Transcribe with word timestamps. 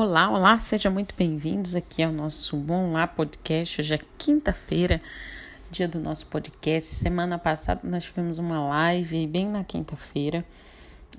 Olá, 0.00 0.30
olá, 0.30 0.60
sejam 0.60 0.92
muito 0.92 1.12
bem-vindos 1.16 1.74
aqui 1.74 2.04
ao 2.04 2.12
nosso 2.12 2.56
Bom 2.56 2.92
Lá 2.92 3.04
Podcast. 3.04 3.80
Hoje 3.80 3.94
é 3.96 3.98
quinta-feira, 4.16 5.00
dia 5.72 5.88
do 5.88 5.98
nosso 5.98 6.24
podcast. 6.28 6.94
Semana 6.94 7.36
passada 7.36 7.80
nós 7.82 8.04
tivemos 8.04 8.38
uma 8.38 8.64
live 8.68 9.26
bem 9.26 9.48
na 9.48 9.64
quinta-feira 9.64 10.44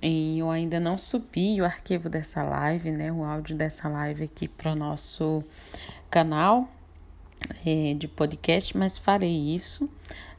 e 0.01 0.39
eu 0.39 0.49
ainda 0.49 0.79
não 0.79 0.97
subi 0.97 1.59
o 1.59 1.65
arquivo 1.65 2.07
dessa 2.07 2.41
live, 2.41 2.89
né, 2.89 3.11
o 3.11 3.25
áudio 3.25 3.53
dessa 3.53 3.89
live 3.89 4.23
aqui 4.23 4.47
para 4.47 4.71
o 4.71 4.75
nosso 4.75 5.43
canal 6.09 6.69
é, 7.65 7.93
de 7.95 8.07
podcast, 8.07 8.77
mas 8.77 8.97
farei 8.97 9.53
isso, 9.53 9.89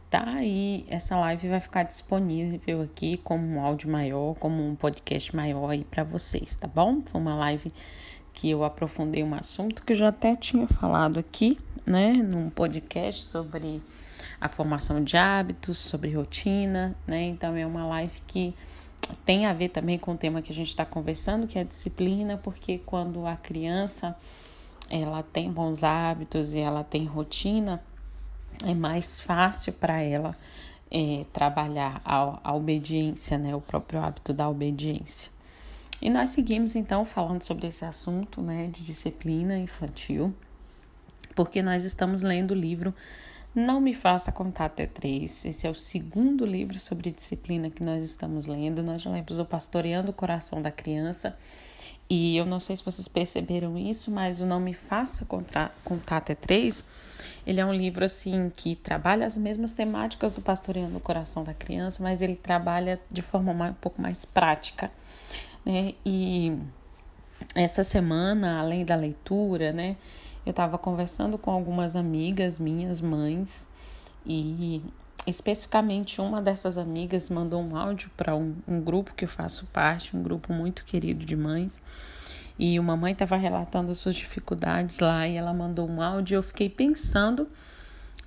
tá? 0.08 0.42
E 0.42 0.86
essa 0.88 1.14
live 1.18 1.46
vai 1.46 1.60
ficar 1.60 1.82
disponível 1.82 2.80
aqui 2.80 3.18
como 3.18 3.46
um 3.46 3.60
áudio 3.60 3.90
maior, 3.90 4.34
como 4.36 4.66
um 4.66 4.74
podcast 4.74 5.36
maior 5.36 5.68
aí 5.68 5.84
para 5.84 6.04
vocês, 6.04 6.56
tá 6.56 6.66
bom? 6.66 7.02
Foi 7.04 7.20
uma 7.20 7.34
live 7.34 7.70
que 8.32 8.50
eu 8.50 8.64
aprofundei 8.64 9.22
um 9.22 9.34
assunto 9.34 9.82
que 9.82 9.92
eu 9.92 9.96
já 9.96 10.08
até 10.08 10.36
tinha 10.36 10.66
falado 10.66 11.18
aqui, 11.18 11.58
né, 11.86 12.12
num 12.12 12.48
podcast 12.50 13.22
sobre 13.22 13.82
a 14.40 14.48
formação 14.48 15.02
de 15.02 15.16
hábitos, 15.16 15.76
sobre 15.78 16.14
rotina, 16.14 16.96
né? 17.06 17.24
Então 17.24 17.54
é 17.54 17.66
uma 17.66 17.86
live 17.86 18.22
que 18.26 18.54
tem 19.24 19.46
a 19.46 19.52
ver 19.52 19.68
também 19.68 19.98
com 19.98 20.12
o 20.12 20.16
tema 20.16 20.40
que 20.40 20.52
a 20.52 20.54
gente 20.54 20.68
está 20.68 20.84
conversando, 20.84 21.46
que 21.46 21.58
é 21.58 21.62
a 21.62 21.64
disciplina, 21.64 22.38
porque 22.38 22.78
quando 22.78 23.26
a 23.26 23.36
criança 23.36 24.16
ela 24.88 25.22
tem 25.22 25.50
bons 25.50 25.84
hábitos 25.84 26.54
e 26.54 26.58
ela 26.58 26.82
tem 26.82 27.04
rotina, 27.04 27.82
é 28.66 28.74
mais 28.74 29.20
fácil 29.20 29.72
para 29.72 30.00
ela 30.00 30.36
é, 30.90 31.24
trabalhar 31.32 32.00
a, 32.04 32.40
a 32.42 32.54
obediência, 32.54 33.38
né? 33.38 33.54
O 33.54 33.60
próprio 33.60 34.00
hábito 34.00 34.32
da 34.32 34.48
obediência. 34.48 35.30
E 36.00 36.08
nós 36.08 36.30
seguimos 36.30 36.74
então 36.74 37.04
falando 37.04 37.42
sobre 37.42 37.66
esse 37.66 37.84
assunto, 37.84 38.40
né, 38.40 38.68
de 38.68 38.82
disciplina 38.82 39.58
infantil, 39.58 40.34
porque 41.34 41.62
nós 41.62 41.84
estamos 41.84 42.22
lendo 42.22 42.52
o 42.52 42.54
livro 42.54 42.94
Não 43.54 43.80
Me 43.80 43.92
Faça 43.92 44.32
Contar 44.32 44.66
Até 44.66 44.86
Três. 44.86 45.44
Esse 45.44 45.66
é 45.66 45.70
o 45.70 45.74
segundo 45.74 46.46
livro 46.46 46.78
sobre 46.78 47.10
disciplina 47.10 47.68
que 47.68 47.82
nós 47.82 48.02
estamos 48.02 48.46
lendo. 48.46 48.82
Nós 48.82 49.02
já 49.02 49.10
lemos 49.10 49.38
o 49.38 49.44
Pastoreando 49.44 50.10
o 50.10 50.14
Coração 50.14 50.62
da 50.62 50.70
Criança. 50.70 51.36
E 52.08 52.36
eu 52.36 52.44
não 52.44 52.58
sei 52.58 52.76
se 52.76 52.84
vocês 52.84 53.06
perceberam 53.06 53.78
isso, 53.78 54.10
mas 54.10 54.40
o 54.40 54.46
Não 54.46 54.58
Me 54.58 54.72
Faça 54.72 55.24
Contar, 55.26 55.72
Contar 55.84 56.16
Até 56.16 56.34
Três, 56.34 56.84
ele 57.46 57.60
é 57.60 57.64
um 57.64 57.72
livro 57.72 58.04
assim 58.04 58.50
que 58.56 58.74
trabalha 58.74 59.26
as 59.26 59.38
mesmas 59.38 59.74
temáticas 59.74 60.32
do 60.32 60.40
Pastoreando 60.40 60.96
o 60.96 61.00
Coração 61.00 61.44
da 61.44 61.54
Criança, 61.54 62.02
mas 62.02 62.20
ele 62.20 62.34
trabalha 62.34 62.98
de 63.10 63.22
forma 63.22 63.52
um 63.52 63.74
pouco 63.74 64.02
mais 64.02 64.24
prática 64.24 64.90
né? 65.64 65.94
E 66.04 66.56
essa 67.54 67.82
semana, 67.82 68.60
além 68.60 68.84
da 68.84 68.94
leitura, 68.94 69.72
né, 69.72 69.96
eu 70.44 70.50
estava 70.50 70.78
conversando 70.78 71.38
com 71.38 71.50
algumas 71.50 71.96
amigas 71.96 72.58
minhas, 72.58 73.00
mães, 73.00 73.68
e 74.26 74.82
especificamente 75.26 76.20
uma 76.20 76.40
dessas 76.40 76.78
amigas 76.78 77.28
mandou 77.30 77.62
um 77.62 77.76
áudio 77.76 78.10
para 78.16 78.34
um, 78.34 78.54
um, 78.66 78.80
grupo 78.80 79.14
que 79.14 79.24
eu 79.24 79.28
faço 79.28 79.66
parte, 79.66 80.16
um 80.16 80.22
grupo 80.22 80.52
muito 80.52 80.84
querido 80.84 81.24
de 81.24 81.36
mães. 81.36 81.80
E 82.58 82.78
uma 82.78 82.96
mãe 82.96 83.12
estava 83.12 83.36
relatando 83.36 83.94
suas 83.94 84.14
dificuldades 84.14 84.98
lá 84.98 85.26
e 85.26 85.36
ela 85.36 85.52
mandou 85.52 85.88
um 85.88 86.02
áudio. 86.02 86.34
E 86.34 86.36
eu 86.36 86.42
fiquei 86.42 86.68
pensando 86.68 87.48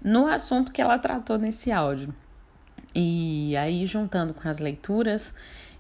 no 0.04 0.26
assunto 0.26 0.72
que 0.72 0.82
ela 0.82 0.98
tratou 0.98 1.38
nesse 1.38 1.72
áudio. 1.72 2.14
E 2.96 3.56
aí, 3.58 3.86
juntando 3.86 4.34
com 4.34 4.48
as 4.48 4.60
leituras, 4.60 5.34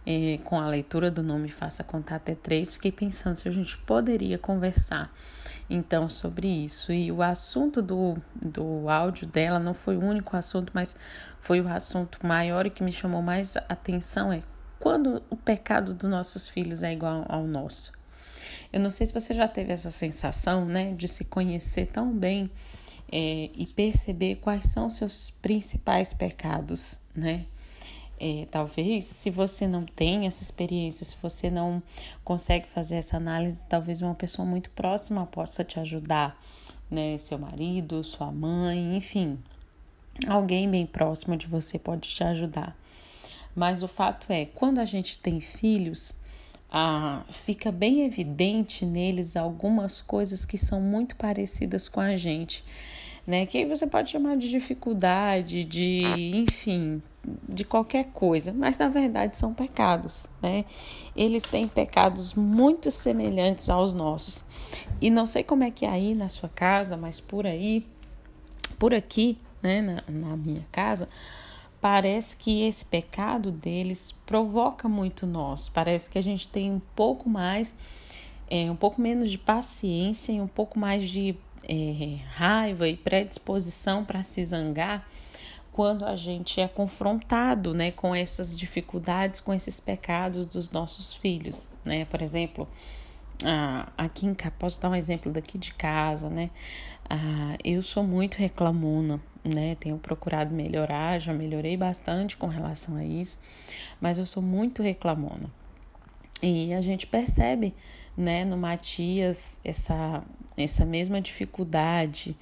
é, 0.06 0.40
com 0.44 0.59
a 0.59 0.68
leitura 0.68 1.09
do 1.09 1.24
nome 1.24 1.50
Faça 1.50 1.84
Contar 1.84 2.16
Até 2.16 2.36
Três, 2.36 2.74
fiquei 2.74 2.91
pensando 2.91 3.36
se 3.36 3.47
a 3.47 3.52
gente 3.52 3.78
poderia 3.78 4.38
conversar 4.38 5.14
então 5.69 6.09
sobre 6.09 6.47
isso. 6.47 6.91
E 6.91 7.12
o 7.12 7.22
assunto 7.22 7.81
do, 7.81 8.18
do 8.36 8.90
áudio 8.90 9.28
dela 9.28 9.59
não 9.59 9.74
foi 9.74 9.97
o 9.97 10.03
único 10.03 10.36
assunto, 10.36 10.72
mas 10.74 10.96
foi 11.40 11.62
o 11.62 11.68
assunto 11.68 12.25
maior 12.25 12.66
e 12.66 12.69
que 12.69 12.84
me 12.84 12.91
chamou 12.91 13.22
mais 13.22 13.58
atenção 13.69 14.31
é 14.31 14.44
quando 14.80 15.24
o 15.30 15.38
pecado 15.38 15.94
dos 15.94 16.09
nossos 16.09 16.47
filhos 16.47 16.84
é 16.84 16.91
igual 16.91 17.25
ao 17.30 17.47
nosso. 17.47 17.94
Eu 18.72 18.80
não 18.80 18.91
sei 18.91 19.08
se 19.08 19.14
você 19.14 19.34
já 19.34 19.47
teve 19.47 19.72
essa 19.72 19.91
sensação, 19.91 20.66
né, 20.66 20.94
de 20.94 21.08
se 21.08 21.25
conhecer 21.25 21.85
tão 21.88 22.12
bem 22.12 22.50
é, 23.12 23.50
e 23.56 23.66
perceber 23.66 24.35
quais 24.38 24.66
são 24.66 24.88
os 24.88 24.97
seus 24.97 25.30
principais 25.30 26.14
pecados, 26.14 27.00
né? 27.16 27.46
É, 28.25 28.47
talvez, 28.50 29.03
se 29.03 29.29
você 29.29 29.67
não 29.67 29.84
tem 29.84 30.28
essa 30.28 30.41
experiência, 30.41 31.06
se 31.06 31.17
você 31.22 31.50
não 31.50 31.84
consegue 32.23 32.66
fazer 32.67 32.95
essa 32.95 33.17
análise, 33.17 33.66
talvez 33.67 34.01
uma 34.01 34.16
pessoa 34.16 34.47
muito 34.47 34.69
próxima 34.69 35.25
possa 35.25 35.61
te 35.61 35.78
ajudar, 35.78 36.41
né? 36.89 37.17
Seu 37.17 37.38
marido, 37.38 38.01
sua 38.01 38.31
mãe, 38.31 38.95
enfim, 38.95 39.38
alguém 40.25 40.69
bem 40.72 40.85
próximo 40.85 41.35
de 41.35 41.47
você 41.47 41.78
pode 41.78 42.07
te 42.07 42.23
ajudar. 42.23 42.73
Mas 43.53 43.84
o 43.84 43.89
fato 43.89 44.31
é, 44.31 44.45
quando 44.45 44.79
a 44.79 44.85
gente 44.85 45.19
tem 45.19 45.41
filhos, 45.41 46.16
ah, 46.72 47.25
fica 47.29 47.73
bem 47.73 48.05
evidente 48.05 48.85
neles 48.85 49.35
algumas 49.35 50.01
coisas 50.01 50.45
que 50.45 50.57
são 50.57 50.79
muito 50.79 51.17
parecidas 51.17 51.90
com 51.90 52.00
a 52.00 52.16
gente, 52.16 52.63
né? 53.28 53.45
Que 53.45 53.57
aí 53.57 53.66
você 53.66 53.85
pode 53.85 54.11
chamar 54.11 54.38
de 54.38 54.50
dificuldade, 54.50 55.66
de, 55.66 56.03
enfim, 56.38 57.01
de 57.47 57.63
qualquer 57.63 58.06
coisa, 58.11 58.51
mas 58.51 58.78
na 58.78 58.89
verdade 58.89 59.38
são 59.38 59.53
pecados, 59.53 60.28
né? 60.41 60.66
Eles 61.16 61.44
têm 61.44 61.67
pecados 61.67 62.34
muito 62.34 62.91
semelhantes 62.91 63.69
aos 63.69 63.94
nossos. 63.94 64.44
E 65.00 65.09
não 65.09 65.25
sei 65.25 65.44
como 65.44 65.63
é 65.63 65.72
que 65.72 65.85
é 65.85 65.89
aí 65.89 66.13
na 66.13 66.28
sua 66.28 66.50
casa, 66.50 66.97
mas 66.97 67.22
por 67.22 67.47
aí, 67.47 67.85
por 68.78 68.94
aqui, 68.94 69.38
né, 69.61 69.81
na, 69.81 70.03
na 70.07 70.35
minha 70.35 70.66
casa, 70.72 71.07
parece 71.79 72.35
que 72.35 72.63
esse 72.63 72.84
pecado 72.84 73.51
deles 73.51 74.11
provoca 74.25 74.90
muito 74.90 75.25
nós. 75.25 75.69
Parece 75.69 76.09
que 76.09 76.17
a 76.17 76.23
gente 76.23 76.47
tem 76.47 76.72
um 76.72 76.81
pouco 76.94 77.29
mais, 77.29 77.73
é, 78.50 78.69
um 78.69 78.75
pouco 78.75 79.00
menos 79.00 79.31
de 79.31 79.38
paciência 79.38 80.34
e 80.34 80.41
um 80.41 80.47
pouco 80.47 80.78
mais 80.78 81.07
de 81.07 81.35
é, 81.69 82.17
raiva 82.35 82.88
e 82.88 82.97
predisposição 82.97 84.03
para 84.03 84.23
se 84.23 84.44
zangar 84.44 85.07
quando 85.73 86.06
a 86.06 86.16
gente 86.16 86.61
é 86.61 86.67
confrontado, 86.67 87.73
né, 87.73 87.91
com 87.91 88.13
essas 88.13 88.57
dificuldades, 88.57 89.39
com 89.39 89.51
esses 89.53 89.79
pecados 89.79 90.45
dos 90.45 90.69
nossos 90.69 91.13
filhos, 91.13 91.67
né? 91.84 92.06
Por 92.06 92.22
exemplo, 92.22 92.67
ah, 93.44 93.91
aqui 93.97 94.28
em 94.28 94.35
casa, 94.35 94.53
posso 94.57 94.79
dar 94.79 94.91
um 94.91 94.95
exemplo 94.95 95.31
daqui 95.31 95.57
de 95.57 95.73
casa, 95.73 96.29
né? 96.29 96.51
Ah, 97.09 97.57
eu 97.63 97.81
sou 97.81 98.03
muito 98.03 98.35
reclamona, 98.38 99.19
né? 99.44 99.75
Tenho 99.79 99.97
procurado 99.97 100.53
melhorar, 100.53 101.19
já 101.19 101.34
melhorei 101.34 101.75
bastante 101.75 102.38
com 102.38 102.47
relação 102.47 102.95
a 102.95 103.03
isso, 103.03 103.40
mas 104.00 104.19
eu 104.19 104.28
sou 104.28 104.44
muito 104.44 104.84
reclamona. 104.84 105.50
E 106.41 106.72
a 106.73 106.81
gente 106.81 107.07
percebe, 107.07 107.73
né, 108.16 108.45
no 108.45 108.57
Matias 108.57 109.57
essa 109.63 110.23
essa 110.58 110.86
mesma 110.86 111.19
dificuldade, 111.19 112.36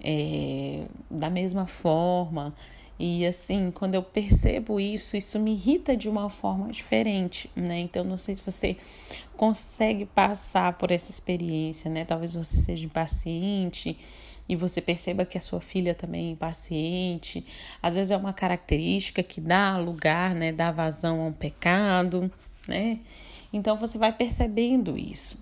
é, 0.00 0.84
da 1.10 1.28
mesma 1.28 1.66
forma. 1.66 2.54
E 2.98 3.24
assim, 3.24 3.70
quando 3.70 3.94
eu 3.94 4.02
percebo 4.02 4.80
isso, 4.80 5.16
isso 5.16 5.38
me 5.38 5.52
irrita 5.52 5.96
de 5.96 6.08
uma 6.08 6.28
forma 6.28 6.72
diferente, 6.72 7.48
né? 7.54 7.78
Então, 7.78 8.02
não 8.02 8.16
sei 8.16 8.34
se 8.34 8.42
você 8.44 8.76
consegue 9.36 10.04
passar 10.04 10.72
por 10.72 10.90
essa 10.90 11.10
experiência, 11.10 11.88
né? 11.88 12.04
Talvez 12.04 12.34
você 12.34 12.56
seja 12.56 12.86
impaciente 12.86 13.96
e 14.48 14.56
você 14.56 14.80
perceba 14.80 15.24
que 15.24 15.38
a 15.38 15.40
sua 15.40 15.60
filha 15.60 15.94
também 15.94 16.28
é 16.28 16.30
impaciente. 16.32 17.46
Às 17.80 17.94
vezes 17.94 18.10
é 18.10 18.16
uma 18.16 18.32
característica 18.32 19.22
que 19.22 19.40
dá 19.40 19.76
lugar, 19.78 20.34
né? 20.34 20.50
Dá 20.50 20.72
vazão 20.72 21.20
a 21.20 21.26
um 21.26 21.32
pecado, 21.32 22.28
né? 22.66 22.98
Então, 23.52 23.76
você 23.76 23.96
vai 23.96 24.12
percebendo 24.12 24.98
isso. 24.98 25.38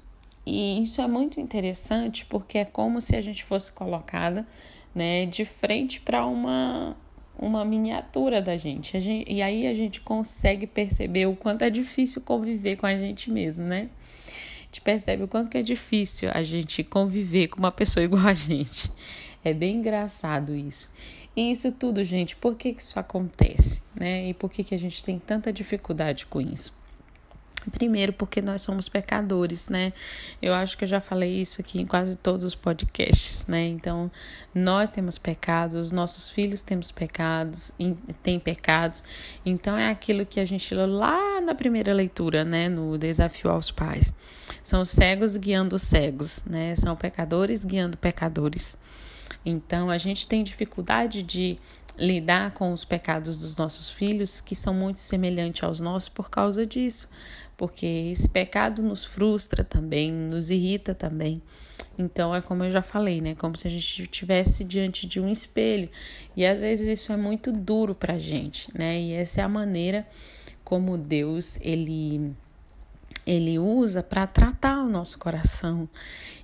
E 0.46 0.82
isso 0.82 1.02
é 1.02 1.08
muito 1.08 1.40
interessante 1.40 2.24
porque 2.24 2.58
é 2.58 2.64
como 2.64 3.00
se 3.00 3.16
a 3.16 3.20
gente 3.20 3.42
fosse 3.42 3.72
colocada, 3.72 4.46
né, 4.94 5.26
de 5.26 5.44
frente 5.44 6.00
para 6.00 6.24
uma 6.24 6.96
uma 7.38 7.64
miniatura 7.64 8.40
da 8.40 8.56
gente. 8.56 8.98
gente. 9.00 9.30
E 9.30 9.42
aí 9.42 9.66
a 9.66 9.74
gente 9.74 10.00
consegue 10.00 10.66
perceber 10.66 11.26
o 11.26 11.36
quanto 11.36 11.62
é 11.62 11.70
difícil 11.70 12.22
conviver 12.22 12.76
com 12.76 12.86
a 12.86 12.96
gente 12.96 13.30
mesmo, 13.30 13.64
né? 13.64 13.88
A 14.28 14.64
gente 14.64 14.80
percebe 14.80 15.22
o 15.22 15.28
quanto 15.28 15.50
que 15.50 15.58
é 15.58 15.62
difícil 15.62 16.30
a 16.32 16.42
gente 16.42 16.82
conviver 16.82 17.48
com 17.48 17.58
uma 17.58 17.72
pessoa 17.72 18.02
igual 18.04 18.26
a 18.26 18.34
gente. 18.34 18.90
É 19.44 19.52
bem 19.52 19.76
engraçado 19.76 20.54
isso. 20.54 20.90
E 21.36 21.50
isso 21.50 21.70
tudo, 21.70 22.02
gente, 22.02 22.34
por 22.34 22.56
que, 22.56 22.72
que 22.72 22.80
isso 22.80 22.98
acontece, 22.98 23.82
né? 23.94 24.26
E 24.28 24.34
por 24.34 24.50
que, 24.50 24.64
que 24.64 24.74
a 24.74 24.78
gente 24.78 25.04
tem 25.04 25.18
tanta 25.18 25.52
dificuldade 25.52 26.24
com 26.26 26.40
isso? 26.40 26.74
Primeiro, 27.72 28.12
porque 28.12 28.40
nós 28.40 28.62
somos 28.62 28.88
pecadores, 28.88 29.68
né? 29.68 29.92
Eu 30.40 30.54
acho 30.54 30.78
que 30.78 30.84
eu 30.84 30.88
já 30.88 31.00
falei 31.00 31.40
isso 31.40 31.60
aqui 31.60 31.80
em 31.80 31.86
quase 31.86 32.16
todos 32.16 32.44
os 32.44 32.54
podcasts, 32.54 33.44
né? 33.46 33.66
Então, 33.66 34.10
nós 34.54 34.90
temos 34.90 35.18
pecados, 35.18 35.90
nossos 35.90 36.28
filhos 36.28 36.62
temos 36.62 36.92
pecados, 36.92 37.72
têm 38.22 38.38
pecados. 38.38 39.02
Então, 39.44 39.76
é 39.76 39.90
aquilo 39.90 40.24
que 40.24 40.38
a 40.38 40.44
gente 40.44 40.72
leu 40.74 40.86
lá 40.86 41.40
na 41.40 41.54
primeira 41.54 41.92
leitura, 41.92 42.44
né? 42.44 42.68
No 42.68 42.96
Desafio 42.96 43.50
aos 43.50 43.70
Pais. 43.70 44.14
São 44.62 44.84
cegos 44.84 45.36
guiando 45.36 45.78
cegos, 45.78 46.44
né? 46.44 46.74
São 46.76 46.94
pecadores 46.94 47.64
guiando 47.64 47.96
pecadores. 47.96 48.76
Então, 49.44 49.90
a 49.90 49.98
gente 49.98 50.26
tem 50.26 50.42
dificuldade 50.42 51.22
de 51.22 51.58
lidar 51.98 52.50
com 52.52 52.72
os 52.72 52.84
pecados 52.84 53.36
dos 53.36 53.56
nossos 53.56 53.88
filhos, 53.88 54.40
que 54.40 54.54
são 54.54 54.74
muito 54.74 55.00
semelhantes 55.00 55.62
aos 55.62 55.80
nossos 55.80 56.08
por 56.08 56.28
causa 56.28 56.66
disso, 56.66 57.08
porque 57.56 57.86
esse 57.86 58.28
pecado 58.28 58.82
nos 58.82 59.04
frustra 59.04 59.64
também, 59.64 60.12
nos 60.12 60.50
irrita 60.50 60.94
também. 60.94 61.40
Então 61.98 62.34
é 62.34 62.42
como 62.42 62.64
eu 62.64 62.70
já 62.70 62.82
falei, 62.82 63.20
né? 63.20 63.34
Como 63.34 63.56
se 63.56 63.66
a 63.66 63.70
gente 63.70 64.02
estivesse 64.02 64.62
diante 64.64 65.06
de 65.06 65.18
um 65.18 65.28
espelho. 65.28 65.88
E 66.36 66.44
às 66.44 66.60
vezes 66.60 66.86
isso 66.86 67.12
é 67.12 67.16
muito 67.16 67.50
duro 67.50 67.94
pra 67.94 68.18
gente, 68.18 68.68
né? 68.76 69.00
E 69.00 69.12
essa 69.12 69.40
é 69.40 69.44
a 69.44 69.48
maneira 69.48 70.06
como 70.62 70.98
Deus 70.98 71.58
ele 71.60 72.34
ele 73.24 73.58
usa 73.58 74.02
para 74.02 74.26
tratar 74.26 74.78
o 74.84 74.88
nosso 74.88 75.18
coração. 75.18 75.88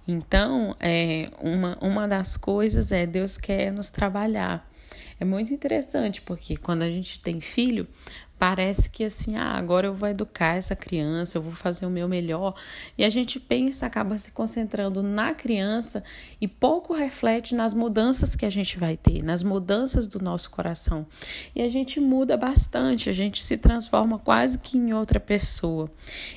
Então, 0.06 0.74
é, 0.80 1.30
uma, 1.40 1.78
uma 1.80 2.08
das 2.08 2.36
coisas 2.36 2.90
é 2.90 3.06
Deus 3.06 3.36
quer 3.36 3.72
nos 3.72 3.90
trabalhar. 3.90 4.68
É 5.20 5.24
muito 5.24 5.54
interessante 5.54 6.20
porque 6.20 6.56
quando 6.56 6.82
a 6.82 6.90
gente 6.90 7.20
tem 7.20 7.40
filho, 7.40 7.86
parece 8.42 8.90
que 8.90 9.04
assim, 9.04 9.36
ah, 9.36 9.52
agora 9.52 9.86
eu 9.86 9.94
vou 9.94 10.08
educar 10.08 10.56
essa 10.56 10.74
criança, 10.74 11.38
eu 11.38 11.42
vou 11.42 11.52
fazer 11.52 11.86
o 11.86 11.90
meu 11.90 12.08
melhor. 12.08 12.56
E 12.98 13.04
a 13.04 13.08
gente 13.08 13.38
pensa, 13.38 13.86
acaba 13.86 14.18
se 14.18 14.32
concentrando 14.32 15.00
na 15.00 15.32
criança 15.32 16.02
e 16.40 16.48
pouco 16.48 16.92
reflete 16.92 17.54
nas 17.54 17.72
mudanças 17.72 18.34
que 18.34 18.44
a 18.44 18.50
gente 18.50 18.80
vai 18.80 18.96
ter, 18.96 19.22
nas 19.22 19.44
mudanças 19.44 20.08
do 20.08 20.20
nosso 20.20 20.50
coração. 20.50 21.06
E 21.54 21.62
a 21.62 21.68
gente 21.68 22.00
muda 22.00 22.36
bastante, 22.36 23.08
a 23.08 23.12
gente 23.12 23.44
se 23.44 23.56
transforma 23.56 24.18
quase 24.18 24.58
que 24.58 24.76
em 24.76 24.92
outra 24.92 25.20
pessoa. 25.20 25.88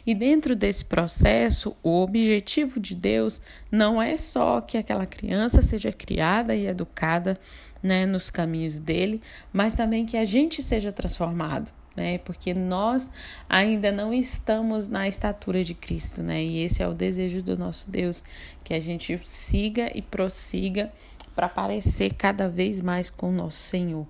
E 0.06 0.14
dentro 0.14 0.56
desse 0.56 0.86
processo, 0.86 1.76
o 1.82 2.04
objetivo 2.04 2.80
de 2.80 2.94
Deus 2.94 3.42
não 3.72 4.00
é 4.00 4.16
só 4.16 4.62
que 4.62 4.78
aquela 4.78 5.08
criança 5.08 5.60
seja 5.64 5.92
criada 5.92 6.56
e 6.56 6.68
educada 6.68 7.36
né, 7.82 8.06
nos 8.06 8.30
caminhos 8.30 8.78
dele, 8.78 9.24
mas 9.52 9.74
também 9.74 10.06
que 10.06 10.18
a 10.18 10.24
gente 10.24 10.62
seja 10.62 10.92
transformado 10.92 11.72
né? 11.96 12.18
Porque 12.20 12.54
nós 12.54 13.12
ainda 13.50 13.92
não 13.92 14.14
estamos 14.14 14.90
na 14.90 15.08
estatura 15.08 15.64
de 15.64 15.74
Cristo, 15.74 16.22
né? 16.22 16.44
E 16.44 16.64
esse 16.64 16.84
é 16.84 16.88
o 16.88 16.94
desejo 16.94 17.42
do 17.42 17.58
nosso 17.58 17.90
Deus, 17.90 18.24
que 18.64 18.74
a 18.74 18.80
gente 18.80 19.20
siga 19.24 19.92
e 19.96 20.02
prossiga 20.02 20.92
para 21.36 21.50
parecer 21.50 22.14
cada 22.14 22.48
vez 22.48 22.80
mais 22.80 23.10
com 23.10 23.30
o 23.30 23.34
nosso 23.34 23.58
Senhor. 23.58 24.06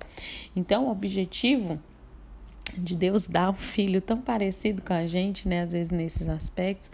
Então, 0.55 0.85
o 0.85 0.91
objetivo 0.91 1.79
de 2.79 2.95
Deus 2.95 3.27
dar 3.27 3.49
um 3.49 3.53
filho 3.53 4.01
tão 4.01 4.21
parecido 4.21 4.81
com 4.81 4.93
a 4.93 5.07
gente, 5.07 5.47
né, 5.47 5.61
às 5.61 5.71
vezes 5.71 5.91
nesses 5.91 6.27
aspectos, 6.27 6.91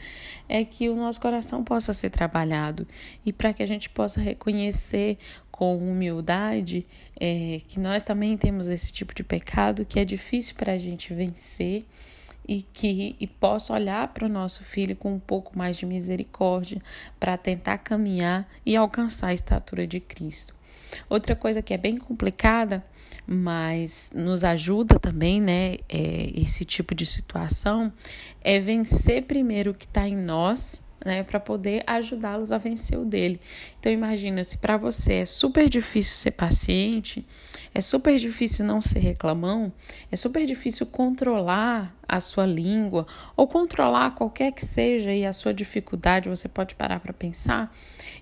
é 0.47 0.63
que 0.63 0.89
o 0.89 0.95
nosso 0.95 1.19
coração 1.19 1.63
possa 1.63 1.93
ser 1.93 2.09
trabalhado 2.09 2.85
e 3.25 3.31
para 3.31 3.53
que 3.53 3.63
a 3.63 3.65
gente 3.65 3.89
possa 3.89 4.21
reconhecer 4.21 5.17
com 5.51 5.77
humildade 5.77 6.85
é, 7.19 7.61
que 7.67 7.79
nós 7.79 8.01
também 8.01 8.35
temos 8.35 8.67
esse 8.67 8.91
tipo 8.91 9.13
de 9.13 9.23
pecado 9.23 9.85
que 9.85 9.99
é 9.99 10.05
difícil 10.05 10.55
para 10.55 10.73
a 10.73 10.77
gente 10.77 11.13
vencer 11.13 11.85
e 12.47 12.63
que 12.63 13.15
e 13.19 13.27
possa 13.27 13.73
olhar 13.73 14.07
para 14.07 14.25
o 14.25 14.29
nosso 14.29 14.63
filho 14.63 14.95
com 14.95 15.13
um 15.13 15.19
pouco 15.19 15.57
mais 15.57 15.77
de 15.77 15.85
misericórdia 15.85 16.81
para 17.19 17.37
tentar 17.37 17.77
caminhar 17.77 18.49
e 18.65 18.75
alcançar 18.75 19.27
a 19.27 19.33
estatura 19.33 19.85
de 19.85 19.99
Cristo. 19.99 20.55
Outra 21.09 21.35
coisa 21.35 21.61
que 21.61 21.73
é 21.73 21.77
bem 21.77 21.97
complicada, 21.97 22.83
mas 23.27 24.11
nos 24.13 24.43
ajuda 24.43 24.99
também, 24.99 25.41
né? 25.41 25.77
É, 25.87 26.31
esse 26.35 26.65
tipo 26.65 26.93
de 26.93 27.05
situação 27.05 27.91
é 28.41 28.59
vencer 28.59 29.23
primeiro 29.23 29.71
o 29.71 29.73
que 29.73 29.85
está 29.85 30.07
em 30.07 30.17
nós 30.17 30.83
né, 31.05 31.23
para 31.23 31.39
poder 31.39 31.83
ajudá-los 31.87 32.51
a 32.51 32.57
vencer 32.57 32.97
o 32.97 33.05
dele. 33.05 33.39
Então 33.79 33.91
imagina 33.91 34.43
se 34.43 34.57
para 34.57 34.77
você 34.77 35.15
é 35.15 35.25
super 35.25 35.69
difícil 35.69 36.15
ser 36.15 36.31
paciente, 36.31 37.25
é 37.73 37.81
super 37.81 38.17
difícil 38.17 38.65
não 38.65 38.81
ser 38.81 38.99
reclamão, 38.99 39.71
é 40.11 40.15
super 40.15 40.45
difícil 40.45 40.85
controlar 40.85 41.95
a 42.07 42.19
sua 42.19 42.45
língua 42.45 43.07
ou 43.35 43.47
controlar 43.47 44.11
qualquer 44.11 44.51
que 44.51 44.65
seja 44.65 45.09
a 45.27 45.33
sua 45.33 45.53
dificuldade, 45.53 46.29
você 46.29 46.49
pode 46.49 46.75
parar 46.75 46.99
para 46.99 47.13
pensar. 47.13 47.73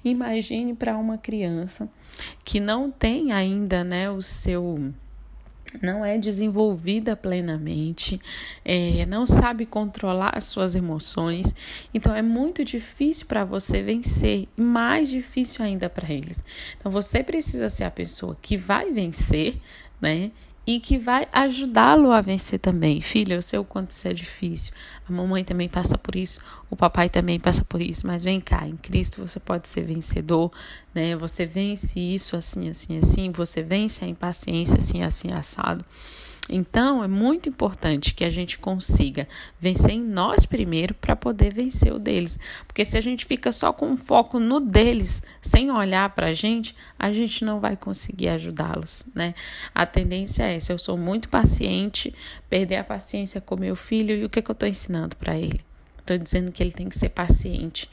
Imagine 0.03 0.73
para 0.75 0.97
uma 0.97 1.17
criança 1.17 1.89
que 2.43 2.59
não 2.59 2.91
tem 2.91 3.31
ainda, 3.31 3.83
né, 3.83 4.09
o 4.09 4.21
seu 4.21 4.93
não 5.81 6.03
é 6.03 6.17
desenvolvida 6.17 7.15
plenamente, 7.15 8.19
é, 8.65 9.05
não 9.05 9.25
sabe 9.25 9.65
controlar 9.65 10.31
as 10.35 10.45
suas 10.45 10.75
emoções, 10.75 11.53
então 11.93 12.15
é 12.15 12.21
muito 12.21 12.63
difícil 12.65 13.27
para 13.27 13.45
você 13.45 13.81
vencer 13.81 14.47
e 14.57 14.61
mais 14.61 15.09
difícil 15.09 15.63
ainda 15.63 15.89
para 15.89 16.11
eles. 16.11 16.43
Então 16.77 16.91
você 16.91 17.23
precisa 17.23 17.69
ser 17.69 17.83
a 17.83 17.91
pessoa 17.91 18.37
que 18.41 18.57
vai 18.57 18.91
vencer, 18.91 19.55
né? 20.01 20.31
E 20.69 20.79
que 20.79 20.99
vai 20.99 21.27
ajudá-lo 21.33 22.11
a 22.11 22.21
vencer 22.21 22.59
também. 22.59 23.01
Filho, 23.01 23.33
eu 23.33 23.41
sei 23.41 23.57
o 23.57 23.65
quanto 23.65 23.89
isso 23.89 24.07
é 24.07 24.13
difícil. 24.13 24.71
A 25.07 25.11
mamãe 25.11 25.43
também 25.43 25.67
passa 25.67 25.97
por 25.97 26.15
isso, 26.15 26.39
o 26.69 26.75
papai 26.75 27.09
também 27.09 27.39
passa 27.39 27.65
por 27.65 27.81
isso, 27.81 28.05
mas 28.05 28.23
vem 28.23 28.39
cá, 28.39 28.67
em 28.67 28.77
Cristo 28.77 29.25
você 29.25 29.39
pode 29.39 29.67
ser 29.67 29.81
vencedor, 29.81 30.51
né? 30.93 31.15
Você 31.15 31.47
vence 31.47 31.99
isso 31.99 32.37
assim, 32.37 32.69
assim, 32.69 32.99
assim, 32.99 33.31
você 33.31 33.63
vence 33.63 34.05
a 34.05 34.07
impaciência 34.07 34.77
assim, 34.77 35.01
assim, 35.01 35.31
assado. 35.31 35.83
Então, 36.51 37.03
é 37.03 37.07
muito 37.07 37.47
importante 37.47 38.15
que 38.15 38.23
a 38.23 38.29
gente 38.29 38.57
consiga 38.57 39.27
vencer 39.59 39.91
em 39.91 40.01
nós 40.01 40.47
primeiro 40.47 40.95
para 40.95 41.15
poder 41.15 41.53
vencer 41.53 41.93
o 41.93 41.99
deles. 41.99 42.39
Porque 42.65 42.83
se 42.83 42.97
a 42.97 43.01
gente 43.01 43.25
fica 43.25 43.51
só 43.51 43.71
com 43.71 43.95
foco 43.95 44.39
no 44.39 44.59
deles, 44.59 45.21
sem 45.39 45.69
olhar 45.69 46.09
para 46.09 46.27
a 46.27 46.33
gente, 46.33 46.75
a 46.97 47.11
gente 47.11 47.45
não 47.45 47.59
vai 47.59 47.77
conseguir 47.77 48.29
ajudá-los, 48.29 49.05
né? 49.13 49.35
A 49.75 49.85
tendência 49.85 50.43
é 50.43 50.55
essa. 50.55 50.73
Eu 50.73 50.79
sou 50.79 50.97
muito 50.97 51.29
paciente, 51.29 52.13
perder 52.49 52.77
a 52.77 52.83
paciência 52.83 53.39
com 53.39 53.55
meu 53.55 53.75
filho 53.75 54.15
e 54.15 54.25
o 54.25 54.29
que, 54.29 54.41
que 54.41 54.49
eu 54.49 54.53
estou 54.53 54.67
ensinando 54.67 55.15
para 55.15 55.37
ele? 55.37 55.61
Estou 55.99 56.17
dizendo 56.17 56.51
que 56.51 56.63
ele 56.63 56.71
tem 56.71 56.89
que 56.89 56.97
ser 56.97 57.09
paciente 57.09 57.89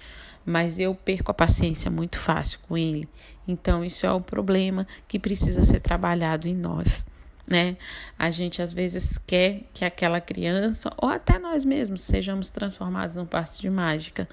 mas 0.48 0.78
eu 0.78 0.94
perco 0.94 1.32
a 1.32 1.34
paciência 1.34 1.90
muito 1.90 2.20
fácil 2.20 2.60
com 2.68 2.78
ele. 2.78 3.08
Então, 3.48 3.84
isso 3.84 4.06
é 4.06 4.12
um 4.12 4.22
problema 4.22 4.86
que 5.08 5.18
precisa 5.18 5.60
ser 5.62 5.80
trabalhado 5.80 6.46
em 6.46 6.54
nós 6.54 7.04
né? 7.48 7.76
A 8.18 8.30
gente 8.30 8.60
às 8.60 8.72
vezes 8.72 9.18
quer 9.18 9.62
que 9.72 9.84
aquela 9.84 10.20
criança, 10.20 10.90
ou 10.96 11.08
até 11.08 11.38
nós 11.38 11.64
mesmos, 11.64 12.00
sejamos 12.02 12.50
transformados 12.50 13.16
num 13.16 13.26
passe 13.26 13.60
de 13.60 13.70
mágica, 13.70 14.28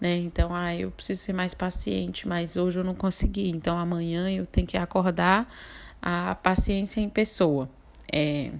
né? 0.00 0.16
Então, 0.16 0.54
ah, 0.54 0.74
eu 0.74 0.90
preciso 0.90 1.22
ser 1.22 1.32
mais 1.32 1.54
paciente, 1.54 2.26
mas 2.26 2.56
hoje 2.56 2.78
eu 2.78 2.84
não 2.84 2.94
consegui, 2.94 3.50
então 3.50 3.78
amanhã 3.78 4.30
eu 4.30 4.46
tenho 4.46 4.66
que 4.66 4.76
acordar 4.76 5.52
a 6.00 6.34
paciência 6.34 7.00
em 7.00 7.08
pessoa. 7.08 7.68
É, 8.12 8.50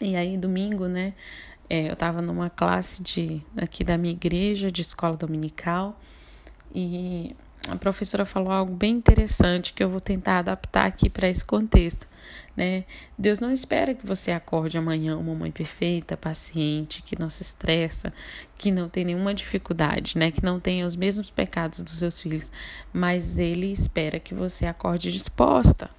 e 0.00 0.14
aí, 0.16 0.36
domingo, 0.36 0.86
né? 0.86 1.14
É, 1.70 1.88
eu 1.88 1.92
estava 1.92 2.22
numa 2.22 2.48
classe 2.48 3.02
de 3.02 3.42
aqui 3.56 3.84
da 3.84 3.98
minha 3.98 4.12
igreja, 4.12 4.70
de 4.70 4.80
escola 4.80 5.16
dominical, 5.16 6.00
e 6.74 7.36
a 7.70 7.76
professora 7.76 8.24
falou 8.24 8.50
algo 8.50 8.74
bem 8.74 8.94
interessante 8.94 9.72
que 9.72 9.82
eu 9.82 9.90
vou 9.90 10.00
tentar 10.00 10.38
adaptar 10.38 10.86
aqui 10.86 11.08
para 11.08 11.28
esse 11.28 11.44
contexto, 11.44 12.06
né? 12.56 12.84
Deus 13.16 13.40
não 13.40 13.52
espera 13.52 13.94
que 13.94 14.06
você 14.06 14.30
acorde 14.32 14.78
amanhã 14.78 15.16
uma 15.16 15.34
mãe 15.34 15.50
perfeita, 15.50 16.16
paciente, 16.16 17.02
que 17.02 17.18
não 17.18 17.28
se 17.28 17.42
estressa, 17.42 18.12
que 18.56 18.70
não 18.70 18.88
tem 18.88 19.04
nenhuma 19.04 19.34
dificuldade, 19.34 20.16
né? 20.16 20.30
Que 20.30 20.42
não 20.42 20.58
tenha 20.58 20.86
os 20.86 20.96
mesmos 20.96 21.30
pecados 21.30 21.82
dos 21.82 21.98
seus 21.98 22.20
filhos, 22.20 22.50
mas 22.92 23.38
ele 23.38 23.70
espera 23.70 24.18
que 24.18 24.34
você 24.34 24.66
acorde 24.66 25.12
disposta, 25.12 25.90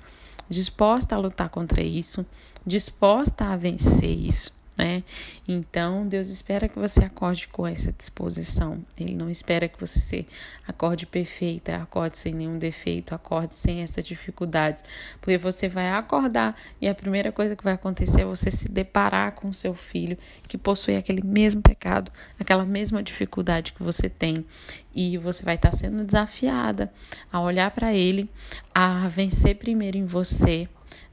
disposta 0.49 1.15
a 1.15 1.19
lutar 1.19 1.49
contra 1.49 1.81
isso, 1.81 2.25
disposta 2.65 3.45
a 3.45 3.55
vencer 3.55 4.09
isso 4.09 4.58
né? 4.79 5.03
Então, 5.47 6.07
Deus 6.07 6.29
espera 6.29 6.67
que 6.67 6.79
você 6.79 7.03
acorde 7.03 7.47
com 7.49 7.67
essa 7.67 7.91
disposição. 7.91 8.83
Ele 8.97 9.13
não 9.13 9.29
espera 9.29 9.67
que 9.67 9.79
você 9.79 9.99
se 9.99 10.25
acorde 10.67 11.05
perfeita, 11.05 11.75
acorde 11.75 12.17
sem 12.17 12.33
nenhum 12.33 12.57
defeito, 12.57 13.13
acorde 13.13 13.57
sem 13.57 13.81
essas 13.81 14.03
dificuldades, 14.03 14.83
porque 15.19 15.37
você 15.37 15.67
vai 15.67 15.89
acordar 15.89 16.55
e 16.81 16.87
a 16.87 16.95
primeira 16.95 17.31
coisa 17.31 17.55
que 17.55 17.63
vai 17.63 17.73
acontecer 17.73 18.21
é 18.21 18.25
você 18.25 18.49
se 18.49 18.69
deparar 18.69 19.33
com 19.33 19.51
seu 19.51 19.75
filho 19.75 20.17
que 20.47 20.57
possui 20.57 20.95
aquele 20.95 21.23
mesmo 21.23 21.61
pecado, 21.61 22.11
aquela 22.39 22.65
mesma 22.65 23.03
dificuldade 23.03 23.73
que 23.73 23.83
você 23.83 24.09
tem. 24.09 24.45
E 24.93 25.17
você 25.17 25.43
vai 25.43 25.55
estar 25.55 25.71
sendo 25.71 26.03
desafiada 26.03 26.91
a 27.31 27.39
olhar 27.39 27.69
para 27.71 27.93
ele, 27.93 28.29
a 28.73 29.07
vencer 29.07 29.55
primeiro 29.55 29.97
em 29.97 30.05
você, 30.05 30.67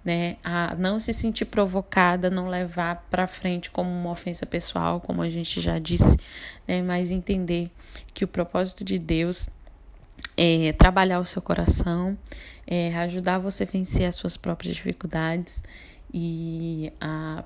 né? 0.06 0.36
A 0.44 0.76
não 0.76 1.00
se 1.00 1.12
sentir 1.12 1.46
provocada, 1.46 2.30
não 2.30 2.48
levar 2.48 3.04
para 3.10 3.26
frente 3.26 3.72
como 3.72 3.90
uma 3.90 4.12
ofensa 4.12 4.46
pessoal, 4.46 5.00
como 5.00 5.20
a 5.20 5.28
gente 5.28 5.60
já 5.60 5.80
disse, 5.80 6.16
né? 6.66 6.80
Mas 6.80 7.10
entender 7.10 7.72
que 8.14 8.24
o 8.24 8.28
propósito 8.28 8.84
de 8.84 9.00
Deus 9.00 9.48
é 10.36 10.72
trabalhar 10.74 11.18
o 11.18 11.24
seu 11.24 11.42
coração, 11.42 12.16
é 12.64 12.96
ajudar 12.98 13.40
você 13.40 13.64
a 13.64 13.66
vencer 13.66 14.06
as 14.06 14.14
suas 14.14 14.36
próprias 14.36 14.76
dificuldades 14.76 15.64
e 16.14 16.92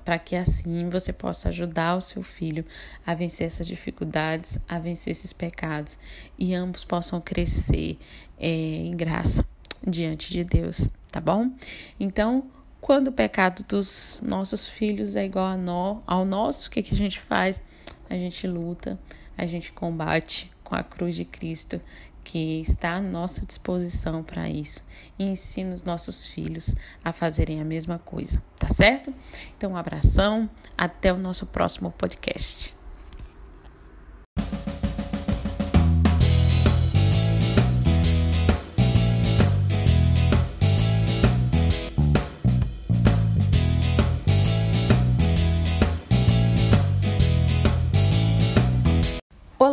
para 0.05 0.19
que 0.19 0.35
assim 0.35 0.87
você 0.87 1.11
possa 1.11 1.49
ajudar 1.49 1.95
o 1.95 2.01
seu 2.01 2.21
filho 2.21 2.63
a 3.03 3.15
vencer 3.15 3.47
essas 3.47 3.65
dificuldades, 3.65 4.59
a 4.69 4.77
vencer 4.77 5.11
esses 5.11 5.33
pecados 5.33 5.97
e 6.37 6.53
ambos 6.53 6.83
possam 6.83 7.19
crescer 7.19 7.97
é, 8.39 8.47
em 8.47 8.95
graça 8.95 9.43
diante 9.85 10.29
de 10.29 10.43
Deus, 10.43 10.87
tá 11.11 11.19
bom? 11.19 11.51
Então, 11.99 12.49
quando 12.79 13.09
o 13.09 13.11
pecado 13.11 13.63
dos 13.67 14.23
nossos 14.25 14.67
filhos 14.67 15.15
é 15.15 15.25
igual 15.25 15.55
ao 16.07 16.25
nosso, 16.25 16.67
o 16.67 16.71
que, 16.71 16.81
que 16.81 16.93
a 16.93 16.97
gente 16.97 17.19
faz? 17.19 17.61
A 18.09 18.15
gente 18.15 18.47
luta, 18.47 18.99
a 19.37 19.45
gente 19.45 19.71
combate 19.71 20.51
com 20.63 20.75
a 20.75 20.83
cruz 20.83 21.15
de 21.15 21.25
Cristo 21.25 21.81
que 22.23 22.61
está 22.61 22.95
à 22.95 23.01
nossa 23.01 23.45
disposição 23.45 24.23
para 24.23 24.49
isso 24.49 24.85
e 25.17 25.25
ensina 25.25 25.73
os 25.73 25.83
nossos 25.83 26.25
filhos 26.25 26.75
a 27.03 27.11
fazerem 27.11 27.59
a 27.59 27.65
mesma 27.65 27.99
coisa, 27.99 28.41
tá 28.57 28.69
certo? 28.69 29.13
Então, 29.57 29.71
um 29.71 29.77
abração, 29.77 30.49
até 30.77 31.11
o 31.11 31.17
nosso 31.17 31.45
próximo 31.47 31.91
podcast. 31.91 32.80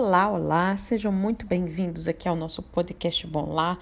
Olá, 0.08 0.30
olá, 0.30 0.74
sejam 0.74 1.12
muito 1.12 1.46
bem-vindos 1.46 2.08
aqui 2.08 2.26
ao 2.26 2.34
nosso 2.34 2.62
podcast 2.62 3.26
Bom 3.26 3.52
Lá. 3.52 3.76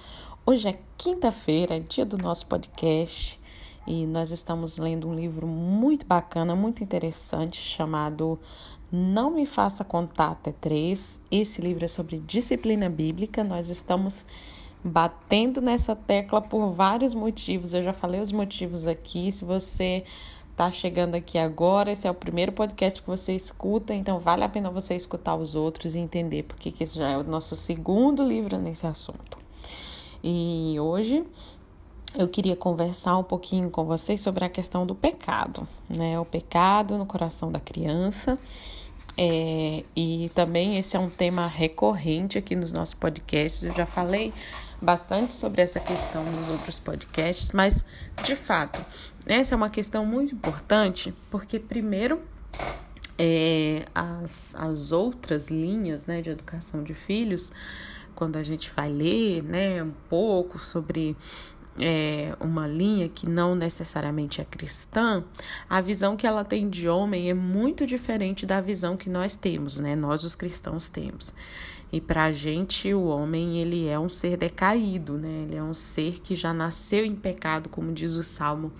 Hoje 0.44 0.68
é 0.68 0.76
quinta-feira, 0.98 1.78
dia 1.78 2.04
do 2.04 2.18
nosso 2.18 2.48
podcast, 2.48 3.40
e 3.86 4.04
nós 4.06 4.32
estamos 4.32 4.76
lendo 4.76 5.08
um 5.08 5.14
livro 5.14 5.46
muito 5.46 6.04
bacana, 6.04 6.56
muito 6.56 6.82
interessante, 6.82 7.58
chamado 7.58 8.40
Não 8.90 9.30
Me 9.30 9.46
Faça 9.46 9.84
Contar 9.84 10.32
Até 10.32 10.50
Três. 10.50 11.22
Esse 11.30 11.62
livro 11.62 11.84
é 11.84 11.88
sobre 11.88 12.18
disciplina 12.18 12.90
bíblica. 12.90 13.44
Nós 13.44 13.68
estamos 13.68 14.26
batendo 14.82 15.60
nessa 15.60 15.94
tecla 15.94 16.42
por 16.42 16.72
vários 16.72 17.14
motivos. 17.14 17.72
Eu 17.72 17.84
já 17.84 17.92
falei 17.92 18.20
os 18.20 18.32
motivos 18.32 18.88
aqui. 18.88 19.30
Se 19.30 19.44
você 19.44 20.02
tá 20.56 20.70
chegando 20.70 21.14
aqui 21.14 21.36
agora, 21.36 21.92
esse 21.92 22.08
é 22.08 22.10
o 22.10 22.14
primeiro 22.14 22.50
podcast 22.50 23.02
que 23.02 23.06
você 23.06 23.34
escuta, 23.34 23.92
então 23.92 24.18
vale 24.18 24.42
a 24.42 24.48
pena 24.48 24.70
você 24.70 24.96
escutar 24.96 25.36
os 25.36 25.54
outros 25.54 25.94
e 25.94 25.98
entender 25.98 26.44
porque 26.44 26.72
que 26.72 26.82
esse 26.82 26.96
já 26.96 27.10
é 27.10 27.18
o 27.18 27.22
nosso 27.22 27.54
segundo 27.54 28.24
livro 28.24 28.58
nesse 28.58 28.86
assunto. 28.86 29.38
E 30.24 30.76
hoje 30.80 31.22
eu 32.16 32.26
queria 32.26 32.56
conversar 32.56 33.18
um 33.18 33.22
pouquinho 33.22 33.68
com 33.68 33.84
vocês 33.84 34.20
sobre 34.22 34.46
a 34.46 34.48
questão 34.48 34.86
do 34.86 34.94
pecado, 34.94 35.68
né? 35.90 36.18
O 36.18 36.24
pecado 36.24 36.96
no 36.96 37.04
coração 37.04 37.52
da 37.52 37.60
criança. 37.60 38.38
É, 39.18 39.82
e 39.94 40.30
também 40.34 40.78
esse 40.78 40.96
é 40.96 41.00
um 41.00 41.08
tema 41.08 41.46
recorrente 41.46 42.38
aqui 42.38 42.56
nos 42.56 42.72
nossos 42.72 42.94
podcasts. 42.94 43.62
Eu 43.62 43.74
já 43.74 43.86
falei 43.86 44.32
bastante 44.80 45.34
sobre 45.34 45.62
essa 45.62 45.80
questão 45.80 46.22
nos 46.24 46.48
outros 46.50 46.78
podcasts, 46.78 47.52
mas 47.52 47.84
de 48.24 48.36
fato, 48.36 48.84
essa 49.26 49.54
é 49.54 49.56
uma 49.56 49.70
questão 49.70 50.06
muito 50.06 50.34
importante, 50.34 51.12
porque 51.30 51.58
primeiro 51.58 52.20
é, 53.18 53.84
as, 53.94 54.54
as 54.54 54.92
outras 54.92 55.48
linhas 55.48 56.06
né, 56.06 56.20
de 56.22 56.30
educação 56.30 56.82
de 56.82 56.94
filhos, 56.94 57.50
quando 58.14 58.36
a 58.36 58.42
gente 58.42 58.70
vai 58.70 58.90
ler 58.90 59.42
né, 59.42 59.82
um 59.82 59.92
pouco 60.08 60.58
sobre 60.58 61.16
é, 61.78 62.34
uma 62.40 62.66
linha 62.66 63.08
que 63.08 63.28
não 63.28 63.54
necessariamente 63.54 64.40
é 64.40 64.44
cristã, 64.44 65.24
a 65.68 65.80
visão 65.80 66.16
que 66.16 66.26
ela 66.26 66.44
tem 66.44 66.68
de 66.68 66.88
homem 66.88 67.28
é 67.28 67.34
muito 67.34 67.86
diferente 67.86 68.46
da 68.46 68.60
visão 68.60 68.96
que 68.96 69.10
nós 69.10 69.36
temos, 69.36 69.78
né? 69.78 69.94
Nós, 69.94 70.24
os 70.24 70.34
cristãos, 70.34 70.88
temos. 70.88 71.34
E 71.92 72.00
para 72.00 72.24
a 72.24 72.32
gente, 72.32 72.92
o 72.94 73.04
homem, 73.04 73.58
ele 73.60 73.86
é 73.86 73.98
um 73.98 74.08
ser 74.08 74.36
decaído, 74.36 75.18
né? 75.18 75.44
Ele 75.46 75.56
é 75.56 75.62
um 75.62 75.74
ser 75.74 76.20
que 76.20 76.34
já 76.34 76.52
nasceu 76.52 77.04
em 77.04 77.14
pecado, 77.14 77.68
como 77.68 77.92
diz 77.92 78.14
o 78.14 78.22
Salmo 78.22 78.72